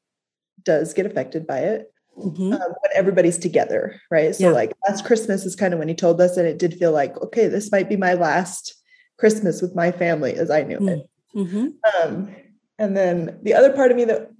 does 0.63 0.93
get 0.93 1.05
affected 1.05 1.47
by 1.47 1.59
it 1.59 1.91
mm-hmm. 2.17 2.53
um, 2.53 2.59
when 2.59 2.91
everybody's 2.93 3.37
together 3.37 3.99
right 4.11 4.35
so 4.35 4.49
yeah. 4.49 4.53
like 4.53 4.73
last 4.87 5.05
christmas 5.05 5.45
is 5.45 5.55
kind 5.55 5.73
of 5.73 5.79
when 5.79 5.87
he 5.87 5.95
told 5.95 6.21
us 6.21 6.37
and 6.37 6.47
it 6.47 6.59
did 6.59 6.75
feel 6.75 6.91
like 6.91 7.19
okay 7.21 7.47
this 7.47 7.71
might 7.71 7.89
be 7.89 7.97
my 7.97 8.13
last 8.13 8.75
christmas 9.17 9.61
with 9.61 9.75
my 9.75 9.91
family 9.91 10.33
as 10.33 10.51
i 10.51 10.61
knew 10.61 10.77
it 10.87 11.09
mm-hmm. 11.35 11.67
um, 12.03 12.35
and 12.77 12.95
then 12.95 13.39
the 13.43 13.53
other 13.53 13.73
part 13.73 13.89
of 13.89 13.97
me 13.97 14.05
that 14.05 14.31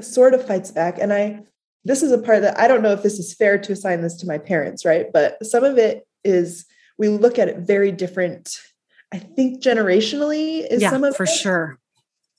sort 0.00 0.32
of 0.32 0.46
fights 0.46 0.70
back 0.70 0.98
and 0.98 1.12
i 1.12 1.40
this 1.84 2.02
is 2.02 2.12
a 2.12 2.18
part 2.18 2.42
that 2.42 2.58
I 2.58 2.68
don't 2.68 2.82
know 2.82 2.92
if 2.92 3.02
this 3.02 3.18
is 3.18 3.34
fair 3.34 3.58
to 3.58 3.72
assign 3.72 4.02
this 4.02 4.16
to 4.16 4.26
my 4.26 4.38
parents, 4.38 4.84
right? 4.84 5.06
But 5.12 5.44
some 5.44 5.64
of 5.64 5.78
it 5.78 6.06
is 6.24 6.66
we 6.98 7.08
look 7.08 7.38
at 7.38 7.48
it 7.48 7.58
very 7.58 7.90
different. 7.92 8.56
I 9.12 9.18
think 9.18 9.62
generationally 9.62 10.66
is 10.70 10.82
yeah, 10.82 10.90
some 10.90 11.04
of 11.04 11.16
for 11.16 11.24
it. 11.24 11.30
sure. 11.30 11.78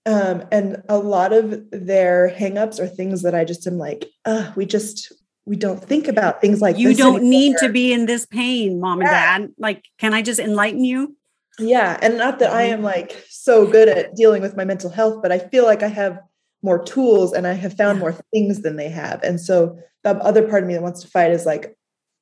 Um, 0.06 0.44
and 0.52 0.82
a 0.90 0.98
lot 0.98 1.34
of 1.34 1.70
their 1.72 2.30
hangups 2.30 2.80
are 2.80 2.88
things 2.88 3.22
that 3.22 3.36
I 3.36 3.44
just 3.44 3.68
am 3.68 3.78
like, 3.78 4.06
uh, 4.26 4.52
we 4.56 4.66
just 4.66 5.12
we 5.46 5.56
don't 5.56 5.84
think 5.84 6.08
about 6.08 6.40
things 6.40 6.62
like 6.62 6.78
you 6.78 6.94
don't 6.94 7.18
anymore. 7.18 7.30
need 7.30 7.58
to 7.58 7.70
be 7.70 7.92
in 7.92 8.06
this 8.06 8.26
pain, 8.26 8.80
mom 8.80 9.02
yeah. 9.02 9.36
and 9.36 9.48
dad. 9.48 9.56
Like, 9.58 9.84
can 9.98 10.14
I 10.14 10.22
just 10.22 10.40
enlighten 10.40 10.84
you? 10.84 11.16
Yeah. 11.60 11.98
And 12.02 12.18
not 12.18 12.40
that 12.40 12.52
I 12.52 12.66
mm-hmm. 12.66 12.74
am 12.74 12.84
like 12.84 13.24
so 13.30 13.66
good 13.66 13.90
at 13.90 14.16
dealing 14.16 14.42
with 14.42 14.56
my 14.56 14.66
mental 14.66 14.90
health, 14.90 15.22
but 15.22 15.32
I 15.32 15.40
feel 15.40 15.66
like 15.66 15.84
I 15.84 15.88
have 15.88 16.20
more 16.62 16.84
tools 16.84 17.34
and 17.34 17.48
I 17.48 17.54
have 17.54 17.76
found 17.76 18.00
more 18.00 18.14
things 18.34 18.62
than 18.62 18.76
they 18.76 18.90
have. 18.90 19.24
And 19.24 19.40
so 19.40 19.80
the 20.04 20.12
other 20.18 20.48
part 20.48 20.64
of 20.64 20.68
me 20.68 20.76
that 20.76 20.84
wants 20.84 21.02
to 21.02 21.08
fight 21.08 21.32
is 21.32 21.46
like, 21.46 21.78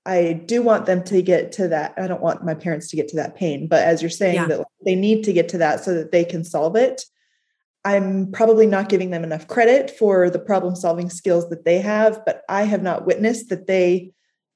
I 0.05 0.41
do 0.45 0.61
want 0.61 0.85
them 0.85 1.03
to 1.05 1.21
get 1.21 1.51
to 1.53 1.67
that. 1.67 1.93
I 1.97 2.07
don't 2.07 2.21
want 2.21 2.43
my 2.43 2.53
parents 2.53 2.89
to 2.89 2.95
get 2.95 3.09
to 3.09 3.17
that 3.17 3.35
pain, 3.35 3.67
but 3.67 3.83
as 3.83 4.01
you're 4.01 4.09
saying 4.09 4.35
yeah. 4.35 4.45
that 4.47 4.67
they 4.85 4.95
need 4.95 5.23
to 5.25 5.33
get 5.33 5.49
to 5.49 5.57
that 5.59 5.83
so 5.83 5.93
that 5.93 6.11
they 6.11 6.23
can 6.23 6.43
solve 6.43 6.75
it. 6.75 7.03
I'm 7.85 8.31
probably 8.31 8.65
not 8.65 8.89
giving 8.89 9.11
them 9.11 9.23
enough 9.23 9.47
credit 9.47 9.91
for 9.91 10.29
the 10.29 10.39
problem 10.39 10.75
solving 10.75 11.09
skills 11.09 11.49
that 11.49 11.63
they 11.63 11.79
have, 11.79 12.23
but 12.25 12.41
I 12.49 12.63
have 12.63 12.83
not 12.83 13.05
witnessed 13.05 13.49
that 13.49 13.67
they 13.67 14.11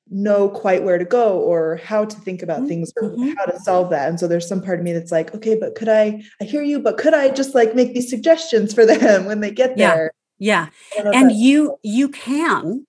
know 0.09 0.49
quite 0.49 0.83
where 0.83 0.97
to 0.97 1.05
go 1.05 1.39
or 1.39 1.77
how 1.77 2.05
to 2.05 2.15
think 2.21 2.41
about 2.41 2.59
mm-hmm. 2.59 2.67
things 2.67 2.93
or 3.01 3.09
mm-hmm. 3.09 3.31
how 3.37 3.45
to 3.45 3.59
solve 3.59 3.89
that. 3.89 4.09
And 4.09 4.19
so 4.19 4.27
there's 4.27 4.47
some 4.47 4.61
part 4.61 4.79
of 4.79 4.85
me 4.85 4.93
that's 4.93 5.11
like, 5.11 5.33
okay, 5.33 5.57
but 5.57 5.75
could 5.75 5.89
I, 5.89 6.23
I 6.41 6.43
hear 6.43 6.61
you, 6.61 6.79
but 6.79 6.97
could 6.97 7.13
I 7.13 7.29
just 7.29 7.55
like 7.55 7.75
make 7.75 7.93
these 7.93 8.09
suggestions 8.09 8.73
for 8.73 8.85
them 8.87 9.25
when 9.25 9.39
they 9.39 9.51
get 9.51 9.77
there? 9.77 10.11
Yeah. 10.39 10.67
Yeah. 10.95 11.11
And 11.13 11.31
you, 11.31 11.77
you 11.83 12.09
can 12.09 12.85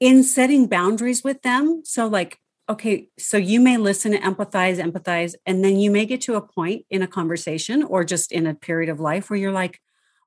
in 0.00 0.22
setting 0.22 0.66
boundaries 0.66 1.24
with 1.24 1.42
them. 1.42 1.82
So 1.84 2.06
like, 2.06 2.38
okay, 2.68 3.08
so 3.18 3.38
you 3.38 3.60
may 3.60 3.78
listen 3.78 4.12
and 4.12 4.36
empathize, 4.36 4.78
empathize, 4.78 5.34
and 5.46 5.64
then 5.64 5.78
you 5.78 5.90
may 5.90 6.04
get 6.04 6.20
to 6.22 6.34
a 6.34 6.42
point 6.42 6.84
in 6.90 7.00
a 7.00 7.06
conversation 7.06 7.82
or 7.82 8.04
just 8.04 8.30
in 8.30 8.46
a 8.46 8.54
period 8.54 8.90
of 8.90 9.00
life 9.00 9.30
where 9.30 9.38
you're 9.38 9.52
like, 9.52 9.80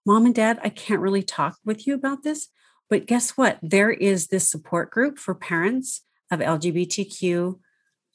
mom 0.05 0.25
and 0.25 0.33
dad, 0.33 0.59
I 0.63 0.69
can't 0.69 1.01
really 1.01 1.21
talk 1.21 1.57
with 1.63 1.85
you 1.85 1.93
about 1.93 2.23
this 2.23 2.47
but 2.91 3.05
guess 3.05 3.31
what? 3.37 3.57
There 3.61 3.89
is 3.89 4.27
this 4.27 4.49
support 4.49 4.91
group 4.91 5.17
for 5.17 5.33
parents 5.33 6.01
of 6.29 6.41
LGBTQ 6.41 7.57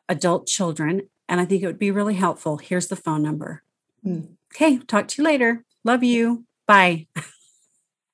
adult 0.06 0.46
children. 0.46 1.08
And 1.30 1.40
I 1.40 1.46
think 1.46 1.62
it 1.62 1.66
would 1.66 1.78
be 1.78 1.90
really 1.90 2.14
helpful. 2.14 2.58
Here's 2.58 2.88
the 2.88 2.94
phone 2.94 3.22
number. 3.22 3.62
Mm. 4.06 4.36
Okay, 4.54 4.76
talk 4.78 5.08
to 5.08 5.22
you 5.22 5.24
later. 5.26 5.64
Love 5.82 6.04
you. 6.04 6.44
Bye. 6.68 7.06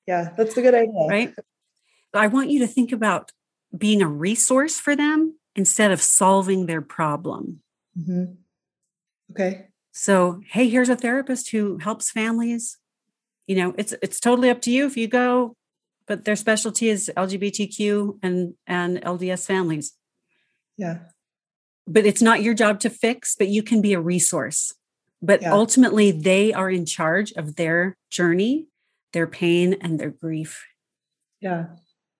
Yeah, 0.04 0.30
that's 0.36 0.56
a 0.56 0.62
good 0.62 0.74
idea. 0.74 1.06
Right. 1.08 1.32
I 2.12 2.26
want 2.26 2.50
you 2.50 2.58
to 2.58 2.66
think 2.66 2.90
about 2.90 3.30
being 3.76 4.02
a 4.02 4.08
resource 4.08 4.76
for 4.78 4.96
them 4.96 5.38
instead 5.54 5.92
of 5.92 6.02
solving 6.02 6.66
their 6.66 6.82
problem. 6.82 7.60
Mm-hmm. 7.96 8.32
Okay. 9.30 9.68
So, 9.92 10.40
hey, 10.48 10.68
here's 10.68 10.88
a 10.88 10.96
therapist 10.96 11.50
who 11.50 11.78
helps 11.78 12.10
families. 12.10 12.78
You 13.46 13.54
know, 13.54 13.74
it's 13.78 13.94
it's 14.02 14.18
totally 14.18 14.50
up 14.50 14.60
to 14.62 14.72
you 14.72 14.86
if 14.86 14.96
you 14.96 15.06
go 15.06 15.56
but 16.12 16.26
their 16.26 16.36
specialty 16.36 16.90
is 16.90 17.10
LGBTQ 17.16 18.18
and 18.22 18.52
and 18.66 19.00
LDS 19.00 19.46
families. 19.46 19.94
Yeah. 20.76 20.98
But 21.86 22.04
it's 22.04 22.20
not 22.20 22.42
your 22.42 22.52
job 22.52 22.80
to 22.80 22.90
fix, 22.90 23.34
but 23.34 23.48
you 23.48 23.62
can 23.62 23.80
be 23.80 23.94
a 23.94 24.00
resource. 24.00 24.74
But 25.22 25.40
yeah. 25.40 25.54
ultimately 25.54 26.10
they 26.10 26.52
are 26.52 26.68
in 26.68 26.84
charge 26.84 27.32
of 27.32 27.56
their 27.56 27.96
journey, 28.10 28.66
their 29.14 29.26
pain 29.26 29.78
and 29.80 29.98
their 29.98 30.10
grief. 30.10 30.62
Yeah. 31.40 31.68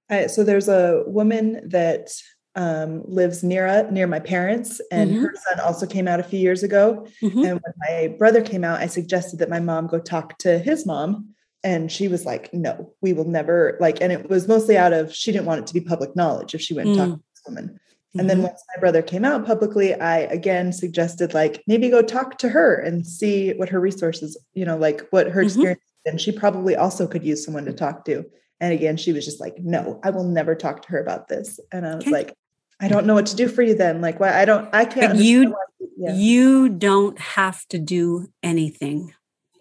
I, 0.08 0.28
so 0.28 0.42
there's 0.42 0.68
a 0.68 1.04
woman 1.06 1.68
that 1.68 2.12
um, 2.54 3.02
lives 3.04 3.44
near 3.44 3.90
near 3.90 4.06
my 4.06 4.20
parents, 4.20 4.80
and 4.90 5.11
mm-hmm. 5.11 5.22
her 5.22 5.34
son 5.50 5.61
also 5.61 5.87
came 5.87 6.08
out 6.08 6.18
a 6.18 6.25
few 6.25 6.38
years 6.38 6.62
ago. 6.62 7.06
Mm-hmm. 7.22 7.44
And 7.44 7.61
when 7.61 7.75
my 7.87 8.14
brother 8.16 8.40
came 8.40 8.64
out, 8.64 8.80
I 8.80 8.87
suggested 8.87 9.38
that 9.40 9.50
my 9.50 9.61
mom 9.61 9.87
go 9.87 9.99
talk 9.99 10.38
to 10.38 10.58
his 10.58 10.87
mom 10.87 11.34
and 11.64 11.90
she 11.90 12.09
was 12.09 12.25
like 12.25 12.52
no 12.52 12.92
we 13.00 13.12
will 13.12 13.25
never 13.25 13.76
like 13.81 14.00
and 14.00 14.12
it 14.12 14.28
was 14.28 14.49
mostly 14.49 14.76
out 14.76 14.92
of 14.92 15.14
she 15.14 15.33
didn't 15.33 15.47
want 15.47 15.61
it 15.61 15.66
to 15.66 15.75
be 15.75 15.81
public 15.81 16.14
knowledge 16.16 16.54
if 16.54 16.61
she 16.61 16.75
went 16.75 16.88
and 16.88 16.99
talked 16.99 17.11
mm. 17.12 17.16
to 17.16 17.23
this 17.35 17.42
woman 17.47 17.64
mm-hmm. 17.69 18.21
and 18.21 18.31
then 18.31 18.38
mm-hmm. 18.38 18.47
once 18.47 18.62
my 18.75 18.81
brother 18.81 19.02
came 19.02 19.25
out 19.25 19.47
publicly 19.47 19.95
i 19.95 20.19
again 20.19 20.73
suggested 20.73 21.35
like 21.35 21.62
maybe 21.66 21.88
go 21.88 22.02
talk 22.02 22.38
to 22.38 22.49
her 22.49 22.75
and 22.75 23.07
see 23.07 23.52
what 23.54 23.69
her 23.69 23.81
resources 23.81 24.37
you 24.54 24.64
know 24.64 24.76
like 24.76 25.07
what 25.11 25.26
her 25.26 25.40
mm-hmm. 25.40 25.47
experience 25.47 25.81
and 26.04 26.21
she 26.21 26.33
probably 26.33 26.75
also 26.75 27.07
could 27.07 27.25
use 27.25 27.45
someone 27.45 27.64
to 27.64 27.73
talk 27.73 28.04
to 28.04 28.25
and 28.61 28.73
again 28.73 28.97
she 28.97 29.12
was 29.12 29.25
just 29.25 29.40
like 29.40 29.57
no 29.59 30.00
i 30.02 30.11
will 30.11 30.25
never 30.25 30.54
talk 30.54 30.83
to 30.83 30.88
her 30.88 31.00
about 31.00 31.28
this 31.28 31.61
and 31.71 31.87
i 31.87 31.95
was 31.95 32.04
okay. 32.04 32.11
like 32.11 32.37
i 32.81 32.88
don't 32.88 33.07
know 33.07 33.14
what 33.14 33.26
to 33.26 33.37
do 33.37 33.49
for 33.49 33.62
you 33.62 33.75
then 33.75 34.00
like 34.00 34.19
why 34.19 34.40
i 34.40 34.45
don't 34.45 34.69
i 34.73 34.85
can't 34.85 35.19
you 35.19 35.54
yeah. 35.97 36.14
you 36.14 36.69
don't 36.69 37.19
have 37.19 37.64
to 37.69 37.78
do 37.78 38.26
anything 38.42 39.14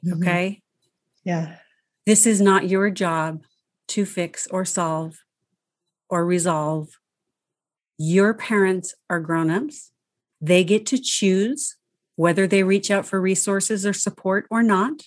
mm-hmm. 0.03 0.21
okay 0.21 0.61
yeah 1.23 1.57
this 2.05 2.25
is 2.25 2.41
not 2.41 2.69
your 2.69 2.89
job 2.89 3.43
to 3.89 4.05
fix 4.05 4.47
or 4.47 4.65
solve 4.65 5.17
or 6.09 6.25
resolve. 6.25 6.89
Your 7.97 8.33
parents 8.33 8.95
are 9.09 9.19
grown-ups. 9.19 9.91
They 10.39 10.63
get 10.63 10.85
to 10.87 10.97
choose 10.97 11.77
whether 12.15 12.47
they 12.47 12.63
reach 12.63 12.89
out 12.89 13.05
for 13.05 13.21
resources 13.21 13.85
or 13.85 13.93
support 13.93 14.47
or 14.49 14.63
not. 14.63 15.03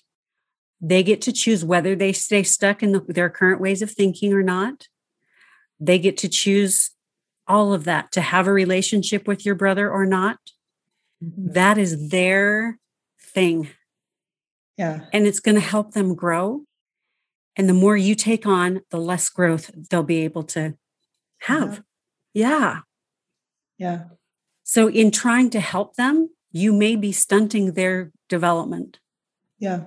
They 0.80 1.02
get 1.02 1.20
to 1.22 1.32
choose 1.32 1.64
whether 1.64 1.96
they 1.96 2.12
stay 2.12 2.42
stuck 2.42 2.82
in 2.82 2.92
the, 2.92 3.00
their 3.00 3.30
current 3.30 3.60
ways 3.60 3.82
of 3.82 3.90
thinking 3.90 4.32
or 4.32 4.42
not. 4.42 4.88
They 5.80 5.98
get 5.98 6.16
to 6.18 6.28
choose 6.28 6.90
all 7.46 7.72
of 7.72 7.84
that 7.84 8.12
to 8.12 8.20
have 8.20 8.46
a 8.46 8.52
relationship 8.52 9.26
with 9.26 9.44
your 9.44 9.54
brother 9.54 9.90
or 9.90 10.06
not. 10.06 10.38
Mm-hmm. 11.22 11.52
That 11.52 11.78
is 11.78 12.10
their 12.10 12.78
thing. 13.20 13.68
Yeah. 14.76 15.06
And 15.12 15.26
it's 15.26 15.40
going 15.40 15.56
to 15.56 15.60
help 15.60 15.92
them 15.92 16.14
grow. 16.14 16.62
And 17.56 17.68
the 17.68 17.74
more 17.74 17.96
you 17.96 18.14
take 18.14 18.46
on, 18.46 18.82
the 18.90 18.98
less 18.98 19.28
growth 19.28 19.70
they'll 19.90 20.02
be 20.02 20.24
able 20.24 20.42
to 20.44 20.74
have. 21.42 21.82
Yeah. 22.32 22.80
Yeah. 23.78 24.04
So, 24.64 24.88
in 24.88 25.10
trying 25.10 25.50
to 25.50 25.60
help 25.60 25.96
them, 25.96 26.30
you 26.50 26.72
may 26.72 26.96
be 26.96 27.12
stunting 27.12 27.72
their 27.72 28.12
development. 28.28 28.98
Yeah. 29.58 29.84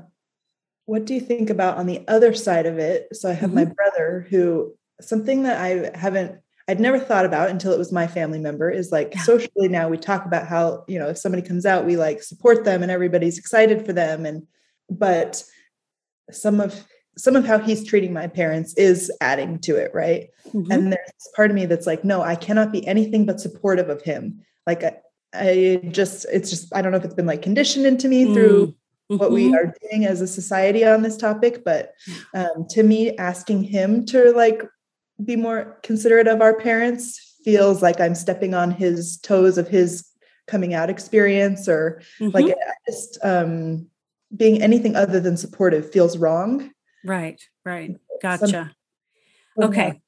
What 0.86 1.05
do 1.05 1.13
you 1.13 1.19
think 1.19 1.50
about 1.50 1.77
on 1.77 1.88
the 1.88 2.05
other 2.07 2.33
side 2.33 2.65
of 2.65 2.77
it? 2.77 3.15
So, 3.15 3.29
I 3.29 3.33
have 3.33 3.50
mm-hmm. 3.50 3.55
my 3.55 3.65
brother 3.65 4.27
who 4.29 4.75
something 5.01 5.43
that 5.43 5.59
I 5.59 5.97
haven't, 5.97 6.39
I'd 6.67 6.79
never 6.79 7.00
thought 7.00 7.25
about 7.25 7.50
until 7.50 7.71
it 7.71 7.77
was 7.77 7.91
my 7.91 8.07
family 8.07 8.39
member 8.39 8.69
is 8.69 8.91
like 8.91 9.13
yeah. 9.15 9.21
socially 9.21 9.67
now 9.67 9.89
we 9.89 9.97
talk 9.97 10.25
about 10.25 10.47
how, 10.47 10.83
you 10.88 11.00
know, 11.00 11.09
if 11.09 11.17
somebody 11.17 11.41
comes 11.41 11.65
out, 11.65 11.86
we 11.86 11.97
like 11.97 12.21
support 12.24 12.65
them 12.65 12.81
and 12.83 12.91
everybody's 12.91 13.38
excited 13.38 13.86
for 13.86 13.93
them. 13.93 14.25
And, 14.25 14.47
but 14.89 15.43
some 16.31 16.59
of 16.59 16.86
some 17.17 17.36
of 17.36 17.45
how 17.45 17.59
he's 17.59 17.86
treating 17.86 18.13
my 18.13 18.27
parents 18.27 18.74
is 18.75 19.12
adding 19.21 19.59
to 19.59 19.75
it, 19.75 19.91
right? 19.93 20.29
Mm-hmm. 20.53 20.71
And 20.71 20.93
there's 20.93 21.29
part 21.36 21.50
of 21.50 21.55
me 21.55 21.65
that's 21.65 21.88
like, 21.88 22.03
no, 22.03 22.21
I 22.21 22.36
cannot 22.36 22.71
be 22.71 22.86
anything 22.88 23.25
but 23.25 23.39
supportive 23.39 23.89
of 23.89 24.01
him. 24.01 24.45
Like 24.65 24.83
I, 24.83 24.97
I 25.33 25.81
just, 25.89 26.25
it's 26.31 26.50
just, 26.50 26.74
I 26.75 26.81
don't 26.81 26.91
know 26.91 26.97
if 26.97 27.05
it's 27.05 27.13
been 27.13 27.25
like 27.25 27.41
conditioned 27.41 27.86
into 27.86 28.07
me 28.07 28.25
mm-hmm. 28.25 28.33
through 28.33 28.75
what 29.07 29.31
we 29.31 29.45
mm-hmm. 29.45 29.55
are 29.55 29.74
doing 29.89 30.05
as 30.05 30.21
a 30.21 30.27
society 30.27 30.86
on 30.86 31.01
this 31.01 31.17
topic, 31.17 31.63
but 31.63 31.93
um, 32.33 32.65
to 32.69 32.83
me, 32.83 33.15
asking 33.17 33.63
him 33.63 34.05
to 34.07 34.31
like 34.33 34.62
be 35.24 35.36
more 35.36 35.79
considerate 35.83 36.27
of 36.27 36.41
our 36.41 36.57
parents 36.59 37.38
feels 37.43 37.81
like 37.81 38.01
I'm 38.01 38.15
stepping 38.15 38.53
on 38.53 38.71
his 38.71 39.17
toes 39.17 39.57
of 39.57 39.67
his 39.67 40.05
coming 40.47 40.74
out 40.74 40.89
experience 40.89 41.67
or 41.67 42.01
mm-hmm. 42.19 42.31
like 42.33 42.55
just 42.88 43.17
um, 43.24 43.88
being 44.36 44.62
anything 44.62 44.95
other 44.95 45.19
than 45.19 45.38
supportive 45.38 45.91
feels 45.91 46.17
wrong. 46.17 46.71
Right, 47.08 47.42
right. 47.66 47.96
Gotcha. 48.22 48.74
Some, 49.58 49.70
okay. 49.70 50.02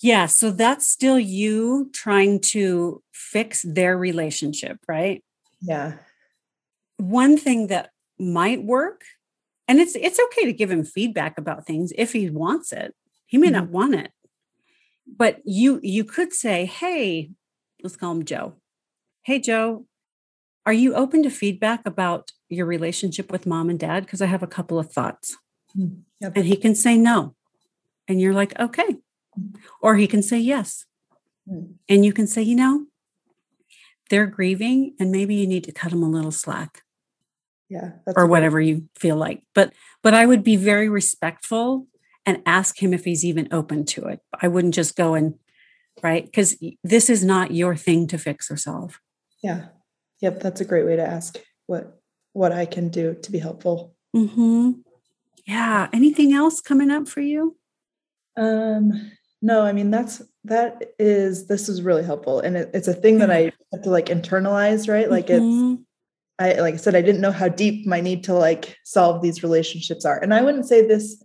Yeah, 0.00 0.26
so 0.26 0.50
that's 0.52 0.86
still 0.86 1.18
you 1.18 1.90
trying 1.92 2.40
to 2.52 3.02
fix 3.12 3.62
their 3.62 3.98
relationship, 3.98 4.78
right? 4.86 5.24
Yeah. 5.60 5.94
One 6.98 7.36
thing 7.36 7.66
that 7.66 7.90
might 8.18 8.62
work 8.62 9.02
and 9.68 9.78
it's 9.78 9.94
it's 9.94 10.18
okay 10.18 10.46
to 10.46 10.52
give 10.52 10.70
him 10.70 10.82
feedback 10.82 11.36
about 11.38 11.66
things 11.66 11.92
if 11.96 12.12
he 12.14 12.30
wants 12.30 12.72
it. 12.72 12.94
He 13.26 13.36
may 13.36 13.48
mm-hmm. 13.48 13.56
not 13.56 13.68
want 13.68 13.94
it. 13.94 14.10
But 15.06 15.40
you 15.44 15.78
you 15.82 16.04
could 16.04 16.32
say, 16.32 16.64
"Hey, 16.64 17.30
let's 17.82 17.96
call 17.96 18.12
him 18.12 18.24
Joe. 18.24 18.54
Hey 19.22 19.38
Joe, 19.38 19.86
are 20.64 20.72
you 20.72 20.94
open 20.94 21.22
to 21.22 21.30
feedback 21.30 21.86
about 21.86 22.32
your 22.48 22.66
relationship 22.66 23.30
with 23.30 23.46
mom 23.46 23.68
and 23.68 23.78
dad 23.78 24.04
because 24.04 24.22
I 24.22 24.26
have 24.26 24.42
a 24.42 24.48
couple 24.48 24.78
of 24.78 24.90
thoughts." 24.90 25.36
Mm-hmm. 25.76 26.00
Yep. 26.20 26.32
And 26.36 26.44
he 26.46 26.56
can 26.56 26.74
say 26.74 26.96
no. 26.96 27.34
And 28.06 28.20
you're 28.20 28.34
like, 28.34 28.58
"Okay." 28.58 28.98
Or 29.80 29.96
he 29.96 30.06
can 30.06 30.22
say 30.22 30.38
yes. 30.38 30.86
Mm. 31.50 31.74
And 31.88 32.04
you 32.04 32.12
can 32.12 32.26
say, 32.26 32.42
you 32.42 32.56
know, 32.56 32.86
they're 34.10 34.26
grieving 34.26 34.94
and 34.98 35.10
maybe 35.10 35.34
you 35.34 35.46
need 35.46 35.64
to 35.64 35.72
cut 35.72 35.90
them 35.90 36.02
a 36.02 36.08
little 36.08 36.32
slack. 36.32 36.82
Yeah. 37.70 37.92
or 38.16 38.26
whatever 38.26 38.58
you 38.62 38.88
feel 38.96 39.16
like. 39.16 39.42
But 39.54 39.74
but 40.02 40.14
I 40.14 40.24
would 40.24 40.42
be 40.42 40.56
very 40.56 40.88
respectful 40.88 41.86
and 42.24 42.42
ask 42.46 42.82
him 42.82 42.94
if 42.94 43.04
he's 43.04 43.26
even 43.26 43.46
open 43.52 43.84
to 43.86 44.06
it. 44.06 44.20
I 44.40 44.48
wouldn't 44.48 44.72
just 44.72 44.96
go 44.96 45.12
and 45.12 45.34
right 46.02 46.24
because 46.24 46.56
this 46.82 47.10
is 47.10 47.22
not 47.22 47.50
your 47.50 47.76
thing 47.76 48.06
to 48.06 48.16
fix 48.16 48.50
or 48.50 48.56
solve. 48.56 49.00
Yeah. 49.42 49.66
Yep, 50.20 50.40
that's 50.40 50.62
a 50.62 50.64
great 50.64 50.86
way 50.86 50.96
to 50.96 51.06
ask 51.06 51.38
what 51.66 52.00
what 52.32 52.52
I 52.52 52.64
can 52.64 52.88
do 52.88 53.14
to 53.14 53.30
be 53.30 53.38
helpful. 53.38 53.94
Hmm. 54.14 54.70
Yeah. 55.48 55.88
Anything 55.92 56.32
else 56.32 56.60
coming 56.60 56.90
up 56.90 57.08
for 57.08 57.20
you? 57.20 57.56
Um, 58.36 59.10
no, 59.42 59.62
I 59.62 59.72
mean 59.72 59.90
that's 59.90 60.22
that 60.44 60.92
is 60.98 61.46
this 61.46 61.68
is 61.68 61.82
really 61.82 62.04
helpful, 62.04 62.40
and 62.40 62.56
it, 62.56 62.70
it's 62.74 62.88
a 62.88 62.94
thing 62.94 63.18
that 63.18 63.30
I 63.30 63.52
have 63.72 63.82
to 63.82 63.90
like 63.90 64.06
internalize, 64.06 64.88
right? 64.88 65.10
Like 65.10 65.26
mm-hmm. 65.26 65.74
it's 65.74 65.82
I 66.38 66.60
like 66.60 66.74
I 66.74 66.78
said, 66.78 66.94
I 66.94 67.02
didn't 67.02 67.20
know 67.20 67.32
how 67.32 67.48
deep 67.48 67.86
my 67.86 68.00
need 68.00 68.24
to 68.24 68.34
like 68.34 68.76
solve 68.84 69.22
these 69.22 69.42
relationships 69.42 70.04
are, 70.04 70.18
and 70.20 70.34
I 70.34 70.42
wouldn't 70.42 70.66
say 70.66 70.86
this 70.86 71.22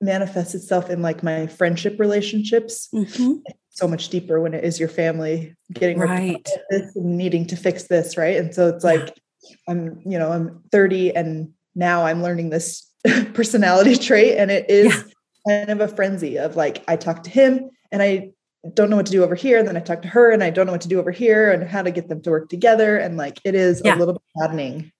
manifests 0.00 0.54
itself 0.54 0.90
in 0.90 1.00
like 1.02 1.22
my 1.22 1.46
friendship 1.46 1.98
relationships. 2.00 2.88
Mm-hmm. 2.92 3.34
So 3.70 3.88
much 3.88 4.08
deeper 4.08 4.40
when 4.40 4.52
it 4.52 4.64
is 4.64 4.78
your 4.78 4.88
family 4.88 5.56
getting 5.72 5.98
right 5.98 6.46
this 6.68 6.94
and 6.94 7.16
needing 7.16 7.46
to 7.46 7.56
fix 7.56 7.84
this, 7.84 8.16
right? 8.16 8.36
And 8.36 8.54
so 8.54 8.68
it's 8.68 8.84
like 8.84 9.16
yeah. 9.42 9.56
I'm, 9.68 10.02
you 10.04 10.18
know, 10.18 10.30
I'm 10.30 10.62
30 10.72 11.16
and 11.16 11.52
now 11.74 12.04
I'm 12.04 12.22
learning 12.22 12.50
this 12.50 12.91
personality 13.34 13.96
trait, 13.96 14.38
and 14.38 14.50
it 14.50 14.68
is. 14.70 14.94
Yeah 14.94 15.02
kind 15.48 15.70
of 15.70 15.80
a 15.80 15.88
frenzy 15.88 16.38
of 16.38 16.56
like 16.56 16.84
I 16.88 16.96
talk 16.96 17.22
to 17.24 17.30
him 17.30 17.70
and 17.90 18.02
I 18.02 18.30
don't 18.74 18.90
know 18.90 18.96
what 18.96 19.06
to 19.06 19.12
do 19.12 19.24
over 19.24 19.34
here. 19.34 19.58
And 19.58 19.66
then 19.66 19.76
I 19.76 19.80
talk 19.80 20.02
to 20.02 20.08
her 20.08 20.30
and 20.30 20.42
I 20.42 20.50
don't 20.50 20.66
know 20.66 20.72
what 20.72 20.82
to 20.82 20.88
do 20.88 21.00
over 21.00 21.10
here 21.10 21.50
and 21.50 21.68
how 21.68 21.82
to 21.82 21.90
get 21.90 22.08
them 22.08 22.22
to 22.22 22.30
work 22.30 22.48
together. 22.48 22.96
And 22.96 23.16
like 23.16 23.40
it 23.44 23.54
is 23.54 23.82
yeah. 23.84 23.96
a 23.96 23.98
little 23.98 24.14
bit 24.14 24.22
maddening. 24.36 24.92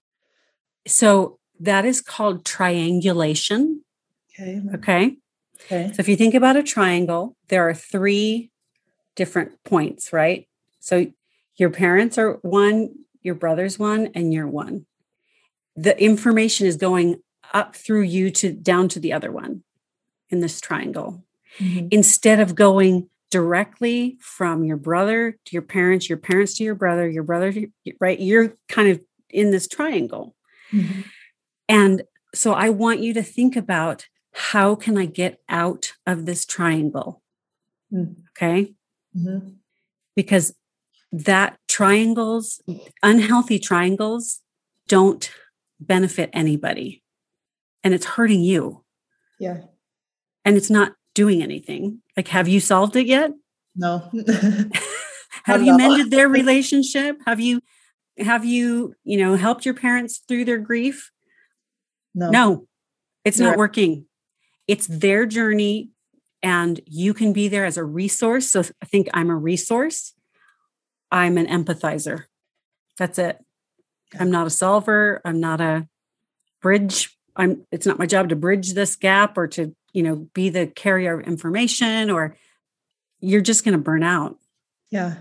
So 0.86 1.38
that 1.60 1.84
is 1.84 2.00
called 2.00 2.44
triangulation. 2.44 3.82
Okay. 4.34 4.60
Okay. 4.74 5.16
Okay. 5.64 5.92
So 5.92 6.00
if 6.00 6.08
you 6.08 6.16
think 6.16 6.34
about 6.34 6.56
a 6.56 6.62
triangle, 6.62 7.36
there 7.48 7.68
are 7.68 7.74
three 7.74 8.50
different 9.14 9.62
points, 9.64 10.12
right? 10.12 10.48
So 10.80 11.12
your 11.56 11.70
parents 11.70 12.18
are 12.18 12.38
one, 12.42 12.90
your 13.22 13.36
brother's 13.36 13.78
one, 13.78 14.08
and 14.14 14.32
you're 14.32 14.48
one. 14.48 14.86
The 15.76 15.98
information 16.02 16.66
is 16.66 16.76
going 16.76 17.22
up 17.52 17.76
through 17.76 18.02
you 18.02 18.30
to 18.30 18.52
down 18.52 18.88
to 18.88 19.00
the 19.00 19.12
other 19.12 19.30
one 19.30 19.62
in 20.30 20.40
this 20.40 20.60
triangle 20.60 21.24
mm-hmm. 21.58 21.88
instead 21.90 22.40
of 22.40 22.54
going 22.54 23.08
directly 23.30 24.18
from 24.20 24.64
your 24.64 24.76
brother 24.76 25.38
to 25.44 25.52
your 25.52 25.62
parents, 25.62 26.08
your 26.08 26.18
parents 26.18 26.54
to 26.54 26.64
your 26.64 26.74
brother, 26.74 27.08
your 27.08 27.22
brother, 27.22 27.52
to, 27.52 27.68
right? 28.00 28.20
You're 28.20 28.56
kind 28.68 28.88
of 28.88 29.00
in 29.30 29.50
this 29.50 29.66
triangle. 29.66 30.34
Mm-hmm. 30.72 31.00
And 31.68 32.02
so 32.34 32.52
I 32.52 32.68
want 32.68 33.00
you 33.00 33.14
to 33.14 33.22
think 33.22 33.56
about 33.56 34.06
how 34.34 34.74
can 34.74 34.98
I 34.98 35.06
get 35.06 35.40
out 35.48 35.92
of 36.06 36.26
this 36.26 36.44
triangle? 36.44 37.22
Mm-hmm. 37.92 38.20
Okay. 38.30 38.74
Because 40.14 40.54
that 41.10 41.58
triangles, 41.68 42.60
unhealthy 43.02 43.58
triangles, 43.58 44.40
don't 44.88 45.30
benefit 45.80 46.30
anybody 46.32 47.01
and 47.84 47.94
it's 47.94 48.06
hurting 48.06 48.42
you. 48.42 48.84
Yeah 49.38 49.62
and 50.44 50.56
it's 50.56 50.70
not 50.70 50.92
doing 51.14 51.42
anything. 51.42 52.00
Like, 52.16 52.28
have 52.28 52.48
you 52.48 52.60
solved 52.60 52.96
it 52.96 53.06
yet? 53.06 53.30
No. 53.74 54.10
have 55.44 55.62
you 55.62 55.76
mended 55.76 56.10
their 56.10 56.28
relationship? 56.40 57.16
Have 57.26 57.40
you 57.40 57.60
have 58.18 58.44
you, 58.44 58.94
you 59.04 59.18
know, 59.18 59.36
helped 59.36 59.64
your 59.64 59.74
parents 59.74 60.20
through 60.28 60.44
their 60.44 60.58
grief? 60.58 61.10
No. 62.14 62.30
No. 62.30 62.66
It's 63.24 63.38
You're 63.38 63.50
not 63.50 63.58
working. 63.58 64.06
It's 64.68 64.86
their 64.86 65.24
journey 65.26 65.90
and 66.42 66.80
you 66.86 67.14
can 67.14 67.32
be 67.32 67.48
there 67.48 67.64
as 67.64 67.78
a 67.78 67.84
resource. 67.84 68.50
So 68.50 68.60
I 68.82 68.86
think 68.86 69.08
I'm 69.14 69.30
a 69.30 69.36
resource. 69.36 70.12
I'm 71.10 71.38
an 71.38 71.46
empathizer. 71.46 72.24
That's 72.98 73.18
it. 73.18 73.38
I'm 74.18 74.30
not 74.30 74.46
a 74.46 74.50
solver. 74.50 75.22
I'm 75.24 75.40
not 75.40 75.60
a 75.60 75.88
bridge. 76.60 77.16
I'm 77.36 77.66
it's 77.70 77.86
not 77.86 77.98
my 77.98 78.06
job 78.06 78.28
to 78.28 78.36
bridge 78.36 78.74
this 78.74 78.96
gap 78.96 79.38
or 79.38 79.46
to 79.48 79.74
you 79.92 80.02
know 80.02 80.28
be 80.34 80.48
the 80.48 80.66
carrier 80.66 81.20
of 81.20 81.26
information 81.26 82.10
or 82.10 82.36
you're 83.20 83.40
just 83.40 83.64
going 83.64 83.76
to 83.76 83.82
burn 83.82 84.02
out. 84.02 84.36
Yeah. 84.90 85.16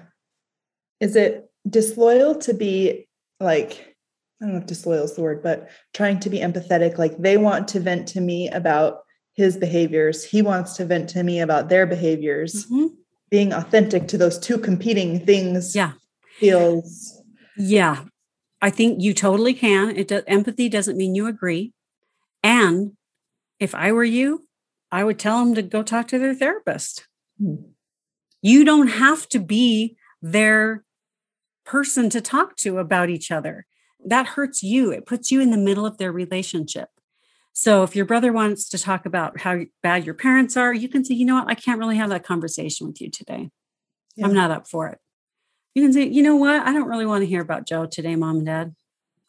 Is 0.99 1.15
it 1.15 1.49
disloyal 1.69 2.35
to 2.35 2.53
be 2.53 3.07
like 3.39 3.95
i 4.41 4.45
don't 4.45 4.53
know 4.53 4.59
if 4.59 4.65
disloyal 4.65 5.03
is 5.03 5.13
the 5.13 5.21
word 5.21 5.43
but 5.43 5.69
trying 5.93 6.19
to 6.19 6.27
be 6.27 6.39
empathetic 6.39 6.97
like 6.97 7.15
they 7.19 7.37
want 7.37 7.67
to 7.67 7.79
vent 7.79 8.07
to 8.07 8.19
me 8.19 8.49
about 8.49 9.01
his 9.33 9.57
behaviors. 9.57 10.23
He 10.23 10.41
wants 10.41 10.73
to 10.73 10.85
vent 10.85 11.09
to 11.11 11.23
me 11.23 11.39
about 11.39 11.69
their 11.69 11.85
behaviors. 11.85 12.65
Mm-hmm. 12.65 12.87
being 13.29 13.53
authentic 13.53 14.09
to 14.09 14.17
those 14.17 14.37
two 14.37 14.57
competing 14.57 15.25
things 15.25 15.75
yeah. 15.75 15.93
feels 16.39 17.21
yeah. 17.57 18.03
I 18.61 18.69
think 18.69 19.01
you 19.01 19.13
totally 19.13 19.53
can. 19.53 19.95
It 19.95 20.07
does 20.07 20.23
empathy 20.27 20.69
doesn't 20.69 20.97
mean 20.97 21.15
you 21.15 21.27
agree 21.27 21.73
and 22.43 22.91
if 23.59 23.75
i 23.75 23.91
were 23.91 24.03
you 24.03 24.47
I 24.91 25.03
would 25.03 25.17
tell 25.17 25.39
them 25.39 25.55
to 25.55 25.61
go 25.61 25.83
talk 25.83 26.07
to 26.09 26.19
their 26.19 26.35
therapist. 26.35 27.07
Hmm. 27.39 27.55
You 28.41 28.65
don't 28.65 28.87
have 28.87 29.29
to 29.29 29.39
be 29.39 29.95
their 30.21 30.83
person 31.65 32.09
to 32.09 32.21
talk 32.21 32.57
to 32.57 32.79
about 32.79 33.09
each 33.09 33.31
other. 33.31 33.65
That 34.03 34.27
hurts 34.27 34.61
you. 34.63 34.91
It 34.91 35.05
puts 35.05 35.31
you 35.31 35.41
in 35.41 35.51
the 35.51 35.57
middle 35.57 35.85
of 35.85 35.97
their 35.97 36.11
relationship. 36.11 36.89
So 37.53 37.83
if 37.83 37.95
your 37.95 38.05
brother 38.05 38.33
wants 38.33 38.67
to 38.69 38.79
talk 38.79 39.05
about 39.05 39.41
how 39.41 39.61
bad 39.83 40.05
your 40.05 40.15
parents 40.15 40.57
are, 40.57 40.73
you 40.73 40.89
can 40.89 41.05
say, 41.05 41.13
you 41.13 41.25
know 41.25 41.35
what, 41.35 41.49
I 41.49 41.53
can't 41.53 41.79
really 41.79 41.97
have 41.97 42.09
that 42.09 42.25
conversation 42.25 42.87
with 42.87 42.99
you 42.99 43.09
today. 43.09 43.51
Yeah. 44.15 44.25
I'm 44.25 44.33
not 44.33 44.51
up 44.51 44.67
for 44.67 44.87
it. 44.87 44.99
You 45.75 45.83
can 45.83 45.93
say, 45.93 46.03
you 46.07 46.23
know 46.23 46.35
what, 46.35 46.65
I 46.65 46.73
don't 46.73 46.87
really 46.87 47.05
want 47.05 47.21
to 47.21 47.27
hear 47.27 47.41
about 47.41 47.67
Joe 47.67 47.85
today, 47.85 48.15
mom 48.15 48.37
and 48.37 48.45
dad 48.45 48.75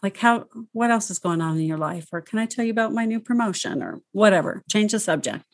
like 0.03 0.17
how 0.17 0.47
what 0.73 0.91
else 0.91 1.11
is 1.11 1.19
going 1.19 1.41
on 1.41 1.57
in 1.57 1.65
your 1.65 1.79
life? 1.79 2.09
Or 2.13 2.21
can 2.21 2.39
i 2.39 2.47
tell 2.47 2.65
you 2.65 2.73
about 2.73 2.93
my 2.93 3.05
new 3.05 3.21
promotion 3.21 3.83
or 3.83 4.01
whatever? 4.13 4.63
Change 4.71 4.93
the 4.93 5.01
subject. 5.01 5.45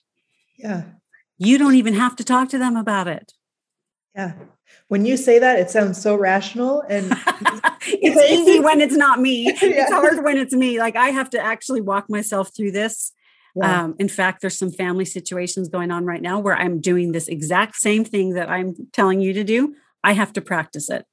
Yeah. 0.56 0.84
You 1.36 1.58
don't 1.58 1.74
even 1.74 1.94
have 1.94 2.16
to 2.16 2.24
talk 2.24 2.48
to 2.50 2.58
them 2.58 2.76
about 2.76 3.06
it. 3.06 3.32
Yeah. 4.14 4.32
When 4.88 5.06
you 5.06 5.16
say 5.16 5.38
that 5.38 5.58
it 5.58 5.70
sounds 5.70 6.00
so 6.00 6.16
rational 6.16 6.80
and 6.82 7.06
it's 7.82 8.30
easy 8.30 8.58
when 8.64 8.80
it's 8.80 8.96
not 8.96 9.20
me. 9.20 9.44
Yeah. 9.44 9.54
it's 9.62 9.92
hard 9.92 10.24
when 10.24 10.38
it's 10.38 10.54
me. 10.54 10.78
Like 10.78 10.96
i 10.96 11.10
have 11.10 11.30
to 11.30 11.40
actually 11.40 11.82
walk 11.82 12.08
myself 12.08 12.50
through 12.56 12.72
this. 12.72 13.12
Yeah. 13.54 13.84
um, 13.84 13.96
in 13.98 14.08
fact 14.08 14.40
there's 14.40 14.58
some 14.58 14.70
family 14.70 15.04
situations 15.04 15.68
going 15.68 15.90
on 15.90 16.04
right 16.04 16.20
now 16.20 16.38
where 16.38 16.54
i'm 16.54 16.80
doing 16.80 17.12
this 17.12 17.28
exact 17.28 17.76
same 17.76 18.04
thing 18.04 18.34
that 18.34 18.48
i'm 18.50 18.74
telling 18.92 19.20
you 19.20 19.32
to 19.32 19.44
do. 19.44 19.74
I 20.04 20.12
have 20.12 20.32
to 20.34 20.40
practice 20.40 20.88
it. 20.90 21.06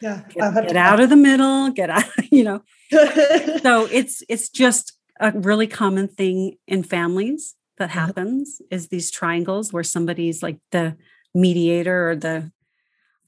Yeah. 0.00 0.22
Get, 0.32 0.68
get 0.68 0.76
out 0.76 1.00
of 1.00 1.10
the 1.10 1.16
middle 1.16 1.70
get 1.70 1.90
out 1.90 2.04
you 2.30 2.44
know 2.44 2.62
so 3.62 3.86
it's 3.90 4.22
it's 4.28 4.48
just 4.48 4.92
a 5.20 5.32
really 5.32 5.66
common 5.66 6.08
thing 6.08 6.56
in 6.66 6.82
families 6.82 7.54
that 7.78 7.90
uh-huh. 7.90 8.06
happens 8.06 8.60
is 8.70 8.88
these 8.88 9.10
triangles 9.10 9.72
where 9.72 9.84
somebody's 9.84 10.42
like 10.42 10.58
the 10.70 10.96
mediator 11.34 12.10
or 12.10 12.16
the 12.16 12.50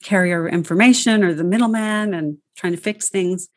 carrier 0.03 0.47
of 0.47 0.53
information 0.53 1.23
or 1.23 1.33
the 1.33 1.45
middleman 1.45 2.13
and 2.13 2.39
trying 2.57 2.73
to 2.73 2.81
fix 2.81 3.09
things. 3.09 3.49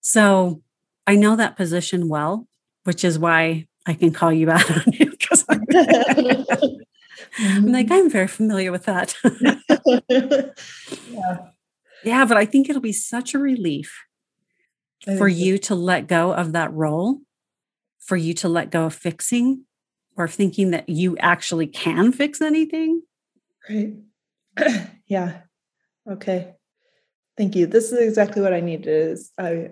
So 0.00 0.62
i 1.06 1.16
know 1.16 1.34
that 1.34 1.56
position 1.56 2.08
well 2.08 2.46
which 2.84 3.02
is 3.02 3.18
why 3.18 3.66
i 3.86 3.92
can 3.92 4.12
call 4.12 4.32
you 4.32 4.48
out 4.48 4.70
on 4.70 4.94
it 4.94 5.10
because 5.10 5.44
I'm, 5.48 5.64
I'm 7.40 7.72
like 7.72 7.90
i'm 7.90 8.08
very 8.08 8.28
familiar 8.28 8.70
with 8.70 8.84
that. 8.84 9.16
Yeah 9.40 9.56
yeah, 12.04 12.24
but 12.24 12.36
I 12.36 12.44
think 12.44 12.68
it'll 12.68 12.82
be 12.82 12.92
such 12.92 13.34
a 13.34 13.38
relief 13.38 14.04
for 15.04 15.28
you 15.28 15.58
to 15.58 15.74
let 15.74 16.06
go 16.06 16.32
of 16.32 16.52
that 16.52 16.72
role, 16.72 17.20
for 17.98 18.16
you 18.16 18.34
to 18.34 18.48
let 18.48 18.70
go 18.70 18.86
of 18.86 18.94
fixing 18.94 19.64
or 20.16 20.28
thinking 20.28 20.70
that 20.70 20.88
you 20.88 21.16
actually 21.18 21.66
can 21.66 22.12
fix 22.12 22.40
anything. 22.40 23.02
Right. 23.68 23.94
yeah. 25.06 25.40
Okay. 26.10 26.54
Thank 27.36 27.56
you. 27.56 27.66
This 27.66 27.92
is 27.92 27.98
exactly 27.98 28.42
what 28.42 28.52
I 28.52 28.60
needed 28.60 28.88
is 28.88 29.32
I 29.38 29.70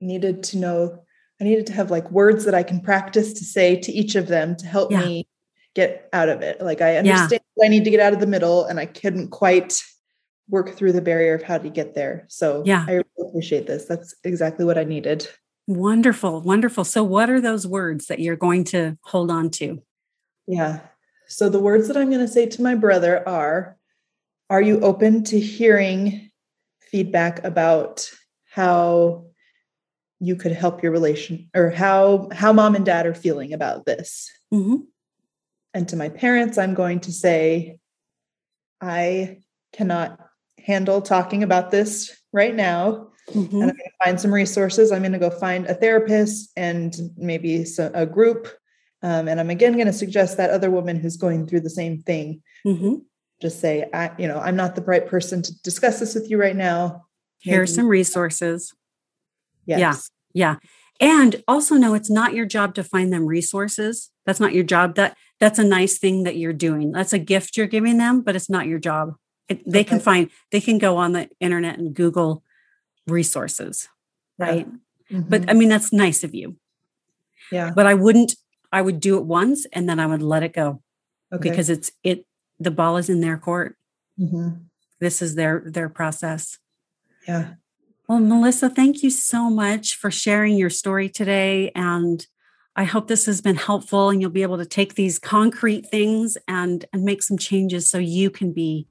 needed 0.00 0.42
to 0.44 0.58
know 0.58 1.02
I 1.40 1.44
needed 1.44 1.66
to 1.68 1.72
have 1.72 1.90
like 1.90 2.10
words 2.10 2.44
that 2.46 2.54
I 2.54 2.64
can 2.64 2.80
practice 2.80 3.32
to 3.34 3.44
say 3.44 3.76
to 3.76 3.92
each 3.92 4.16
of 4.16 4.26
them 4.26 4.56
to 4.56 4.66
help 4.66 4.90
yeah. 4.90 5.04
me 5.04 5.28
get 5.74 6.08
out 6.12 6.28
of 6.28 6.42
it. 6.42 6.60
Like 6.60 6.80
I 6.80 6.96
understand 6.96 7.42
yeah. 7.56 7.64
I 7.64 7.68
need 7.68 7.84
to 7.84 7.90
get 7.90 8.00
out 8.00 8.12
of 8.12 8.18
the 8.18 8.26
middle 8.26 8.64
and 8.64 8.80
I 8.80 8.86
couldn't 8.86 9.28
quite 9.28 9.80
work 10.48 10.74
through 10.74 10.92
the 10.92 11.02
barrier 11.02 11.34
of 11.34 11.42
how 11.42 11.58
to 11.58 11.68
get 11.68 11.94
there. 11.94 12.24
So 12.28 12.62
yeah, 12.64 12.84
I 12.88 12.92
really 12.92 13.28
appreciate 13.28 13.66
this. 13.66 13.84
That's 13.84 14.14
exactly 14.24 14.64
what 14.64 14.78
I 14.78 14.84
needed. 14.84 15.28
Wonderful, 15.66 16.40
wonderful. 16.40 16.84
So 16.84 17.04
what 17.04 17.28
are 17.28 17.40
those 17.40 17.66
words 17.66 18.06
that 18.06 18.20
you're 18.20 18.36
going 18.36 18.64
to 18.64 18.96
hold 19.02 19.30
on 19.30 19.50
to? 19.50 19.82
Yeah. 20.46 20.80
So 21.26 21.50
the 21.50 21.60
words 21.60 21.88
that 21.88 21.96
I'm 21.96 22.08
going 22.08 22.26
to 22.26 22.28
say 22.28 22.46
to 22.46 22.62
my 22.62 22.74
brother 22.74 23.26
are 23.28 23.76
Are 24.48 24.62
you 24.62 24.80
open 24.80 25.24
to 25.24 25.38
hearing 25.38 26.30
feedback 26.80 27.44
about 27.44 28.10
how 28.50 29.26
you 30.20 30.34
could 30.34 30.52
help 30.52 30.82
your 30.82 30.90
relation 30.90 31.50
or 31.54 31.70
how 31.70 32.28
how 32.32 32.52
mom 32.52 32.74
and 32.74 32.86
dad 32.86 33.06
are 33.06 33.14
feeling 33.14 33.52
about 33.52 33.84
this? 33.84 34.30
Mm-hmm. 34.52 34.76
And 35.74 35.88
to 35.90 35.96
my 35.96 36.08
parents, 36.08 36.56
I'm 36.56 36.74
going 36.74 37.00
to 37.00 37.12
say, 37.12 37.78
I 38.80 39.38
cannot 39.72 40.18
handle 40.68 41.02
talking 41.02 41.42
about 41.42 41.72
this 41.72 42.14
right 42.32 42.54
now. 42.54 43.08
Mm-hmm. 43.30 43.60
And 43.60 43.70
I'm 43.70 43.76
going 43.76 43.76
to 43.76 44.04
find 44.04 44.20
some 44.20 44.32
resources. 44.32 44.92
I'm 44.92 45.02
going 45.02 45.12
to 45.12 45.18
go 45.18 45.30
find 45.30 45.66
a 45.66 45.74
therapist 45.74 46.52
and 46.56 46.96
maybe 47.16 47.66
a 47.78 48.06
group. 48.06 48.48
Um, 49.02 49.28
and 49.28 49.40
I'm 49.40 49.50
again 49.50 49.74
going 49.74 49.86
to 49.86 49.92
suggest 49.92 50.36
that 50.36 50.50
other 50.50 50.70
woman 50.70 51.00
who's 51.00 51.16
going 51.16 51.46
through 51.46 51.60
the 51.60 51.70
same 51.70 52.02
thing. 52.02 52.42
Mm-hmm. 52.66 52.96
Just 53.40 53.60
say, 53.60 53.88
I, 53.92 54.10
you 54.18 54.28
know, 54.28 54.38
I'm 54.38 54.56
not 54.56 54.76
the 54.76 54.82
right 54.82 55.06
person 55.06 55.42
to 55.42 55.62
discuss 55.62 56.00
this 56.00 56.14
with 56.14 56.30
you 56.30 56.38
right 56.38 56.56
now. 56.56 57.04
Maybe. 57.44 57.54
Here 57.54 57.62
are 57.62 57.66
some 57.66 57.86
resources. 57.86 58.74
Yes. 59.66 60.10
Yeah. 60.32 60.54
Yeah. 60.54 60.56
And 61.00 61.42
also 61.46 61.76
know 61.76 61.94
it's 61.94 62.10
not 62.10 62.34
your 62.34 62.46
job 62.46 62.74
to 62.74 62.82
find 62.82 63.12
them 63.12 63.26
resources. 63.26 64.10
That's 64.26 64.40
not 64.40 64.52
your 64.52 64.64
job. 64.64 64.96
That 64.96 65.16
that's 65.38 65.60
a 65.60 65.64
nice 65.64 65.98
thing 65.98 66.24
that 66.24 66.36
you're 66.36 66.52
doing. 66.52 66.90
That's 66.90 67.12
a 67.12 67.18
gift 67.18 67.56
you're 67.56 67.68
giving 67.68 67.98
them, 67.98 68.22
but 68.22 68.34
it's 68.34 68.50
not 68.50 68.66
your 68.66 68.80
job. 68.80 69.14
It, 69.48 69.62
they 69.70 69.80
okay. 69.80 69.88
can 69.88 70.00
find 70.00 70.30
they 70.52 70.60
can 70.60 70.78
go 70.78 70.96
on 70.96 71.12
the 71.12 71.28
internet 71.40 71.78
and 71.78 71.94
google 71.94 72.42
resources 73.06 73.88
right 74.38 74.66
yeah. 75.10 75.18
mm-hmm. 75.18 75.28
but 75.28 75.48
i 75.48 75.54
mean 75.54 75.68
that's 75.68 75.92
nice 75.92 76.22
of 76.22 76.34
you 76.34 76.56
yeah 77.50 77.72
but 77.74 77.86
i 77.86 77.94
wouldn't 77.94 78.34
i 78.72 78.82
would 78.82 79.00
do 79.00 79.16
it 79.16 79.24
once 79.24 79.66
and 79.72 79.88
then 79.88 79.98
i 79.98 80.06
would 80.06 80.22
let 80.22 80.42
it 80.42 80.52
go 80.52 80.82
okay. 81.32 81.48
because 81.48 81.70
it's 81.70 81.90
it 82.02 82.26
the 82.60 82.70
ball 82.70 82.96
is 82.96 83.08
in 83.08 83.20
their 83.20 83.38
court 83.38 83.76
mm-hmm. 84.18 84.50
this 85.00 85.22
is 85.22 85.34
their 85.34 85.62
their 85.64 85.88
process 85.88 86.58
yeah 87.26 87.54
well 88.08 88.20
melissa 88.20 88.68
thank 88.68 89.02
you 89.02 89.10
so 89.10 89.48
much 89.48 89.94
for 89.96 90.10
sharing 90.10 90.56
your 90.56 90.70
story 90.70 91.08
today 91.08 91.70
and 91.74 92.26
i 92.76 92.84
hope 92.84 93.08
this 93.08 93.24
has 93.24 93.40
been 93.40 93.56
helpful 93.56 94.10
and 94.10 94.20
you'll 94.20 94.30
be 94.30 94.42
able 94.42 94.58
to 94.58 94.66
take 94.66 94.94
these 94.94 95.18
concrete 95.18 95.86
things 95.86 96.36
and 96.46 96.84
and 96.92 97.02
make 97.02 97.22
some 97.22 97.38
changes 97.38 97.88
so 97.88 97.96
you 97.96 98.28
can 98.30 98.52
be 98.52 98.86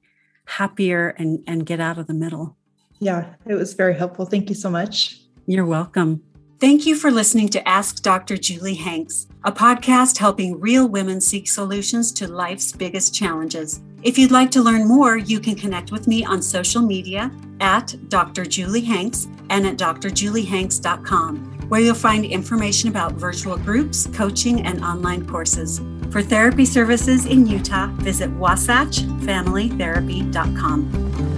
happier 0.48 1.10
and, 1.18 1.42
and 1.46 1.66
get 1.66 1.80
out 1.80 1.98
of 1.98 2.06
the 2.06 2.14
middle. 2.14 2.56
Yeah, 2.98 3.34
it 3.46 3.54
was 3.54 3.74
very 3.74 3.94
helpful. 3.94 4.24
Thank 4.24 4.48
you 4.48 4.54
so 4.54 4.70
much. 4.70 5.20
You're 5.46 5.66
welcome. 5.66 6.22
Thank 6.60 6.86
you 6.86 6.96
for 6.96 7.12
listening 7.12 7.48
to 7.50 7.68
Ask 7.68 8.02
Dr. 8.02 8.36
Julie 8.36 8.74
Hanks, 8.74 9.28
a 9.44 9.52
podcast 9.52 10.18
helping 10.18 10.58
real 10.58 10.88
women 10.88 11.20
seek 11.20 11.46
solutions 11.46 12.10
to 12.14 12.26
life's 12.26 12.72
biggest 12.72 13.14
challenges. 13.14 13.80
If 14.02 14.18
you'd 14.18 14.32
like 14.32 14.50
to 14.52 14.62
learn 14.62 14.88
more, 14.88 15.16
you 15.16 15.38
can 15.38 15.54
connect 15.54 15.92
with 15.92 16.08
me 16.08 16.24
on 16.24 16.42
social 16.42 16.82
media 16.82 17.30
at 17.60 17.94
Dr. 18.08 18.44
Julie 18.44 18.80
Hanks 18.80 19.28
and 19.50 19.66
at 19.66 19.76
drjuliehanks.com, 19.76 21.57
where 21.68 21.80
you'll 21.80 21.94
find 21.94 22.24
information 22.24 22.88
about 22.88 23.12
virtual 23.14 23.56
groups, 23.56 24.08
coaching, 24.12 24.66
and 24.66 24.84
online 24.84 25.24
courses. 25.26 25.80
For 26.10 26.22
therapy 26.22 26.64
services 26.64 27.26
in 27.26 27.46
Utah, 27.46 27.88
visit 27.96 28.30
wasatchfamilytherapy.com. 28.38 31.37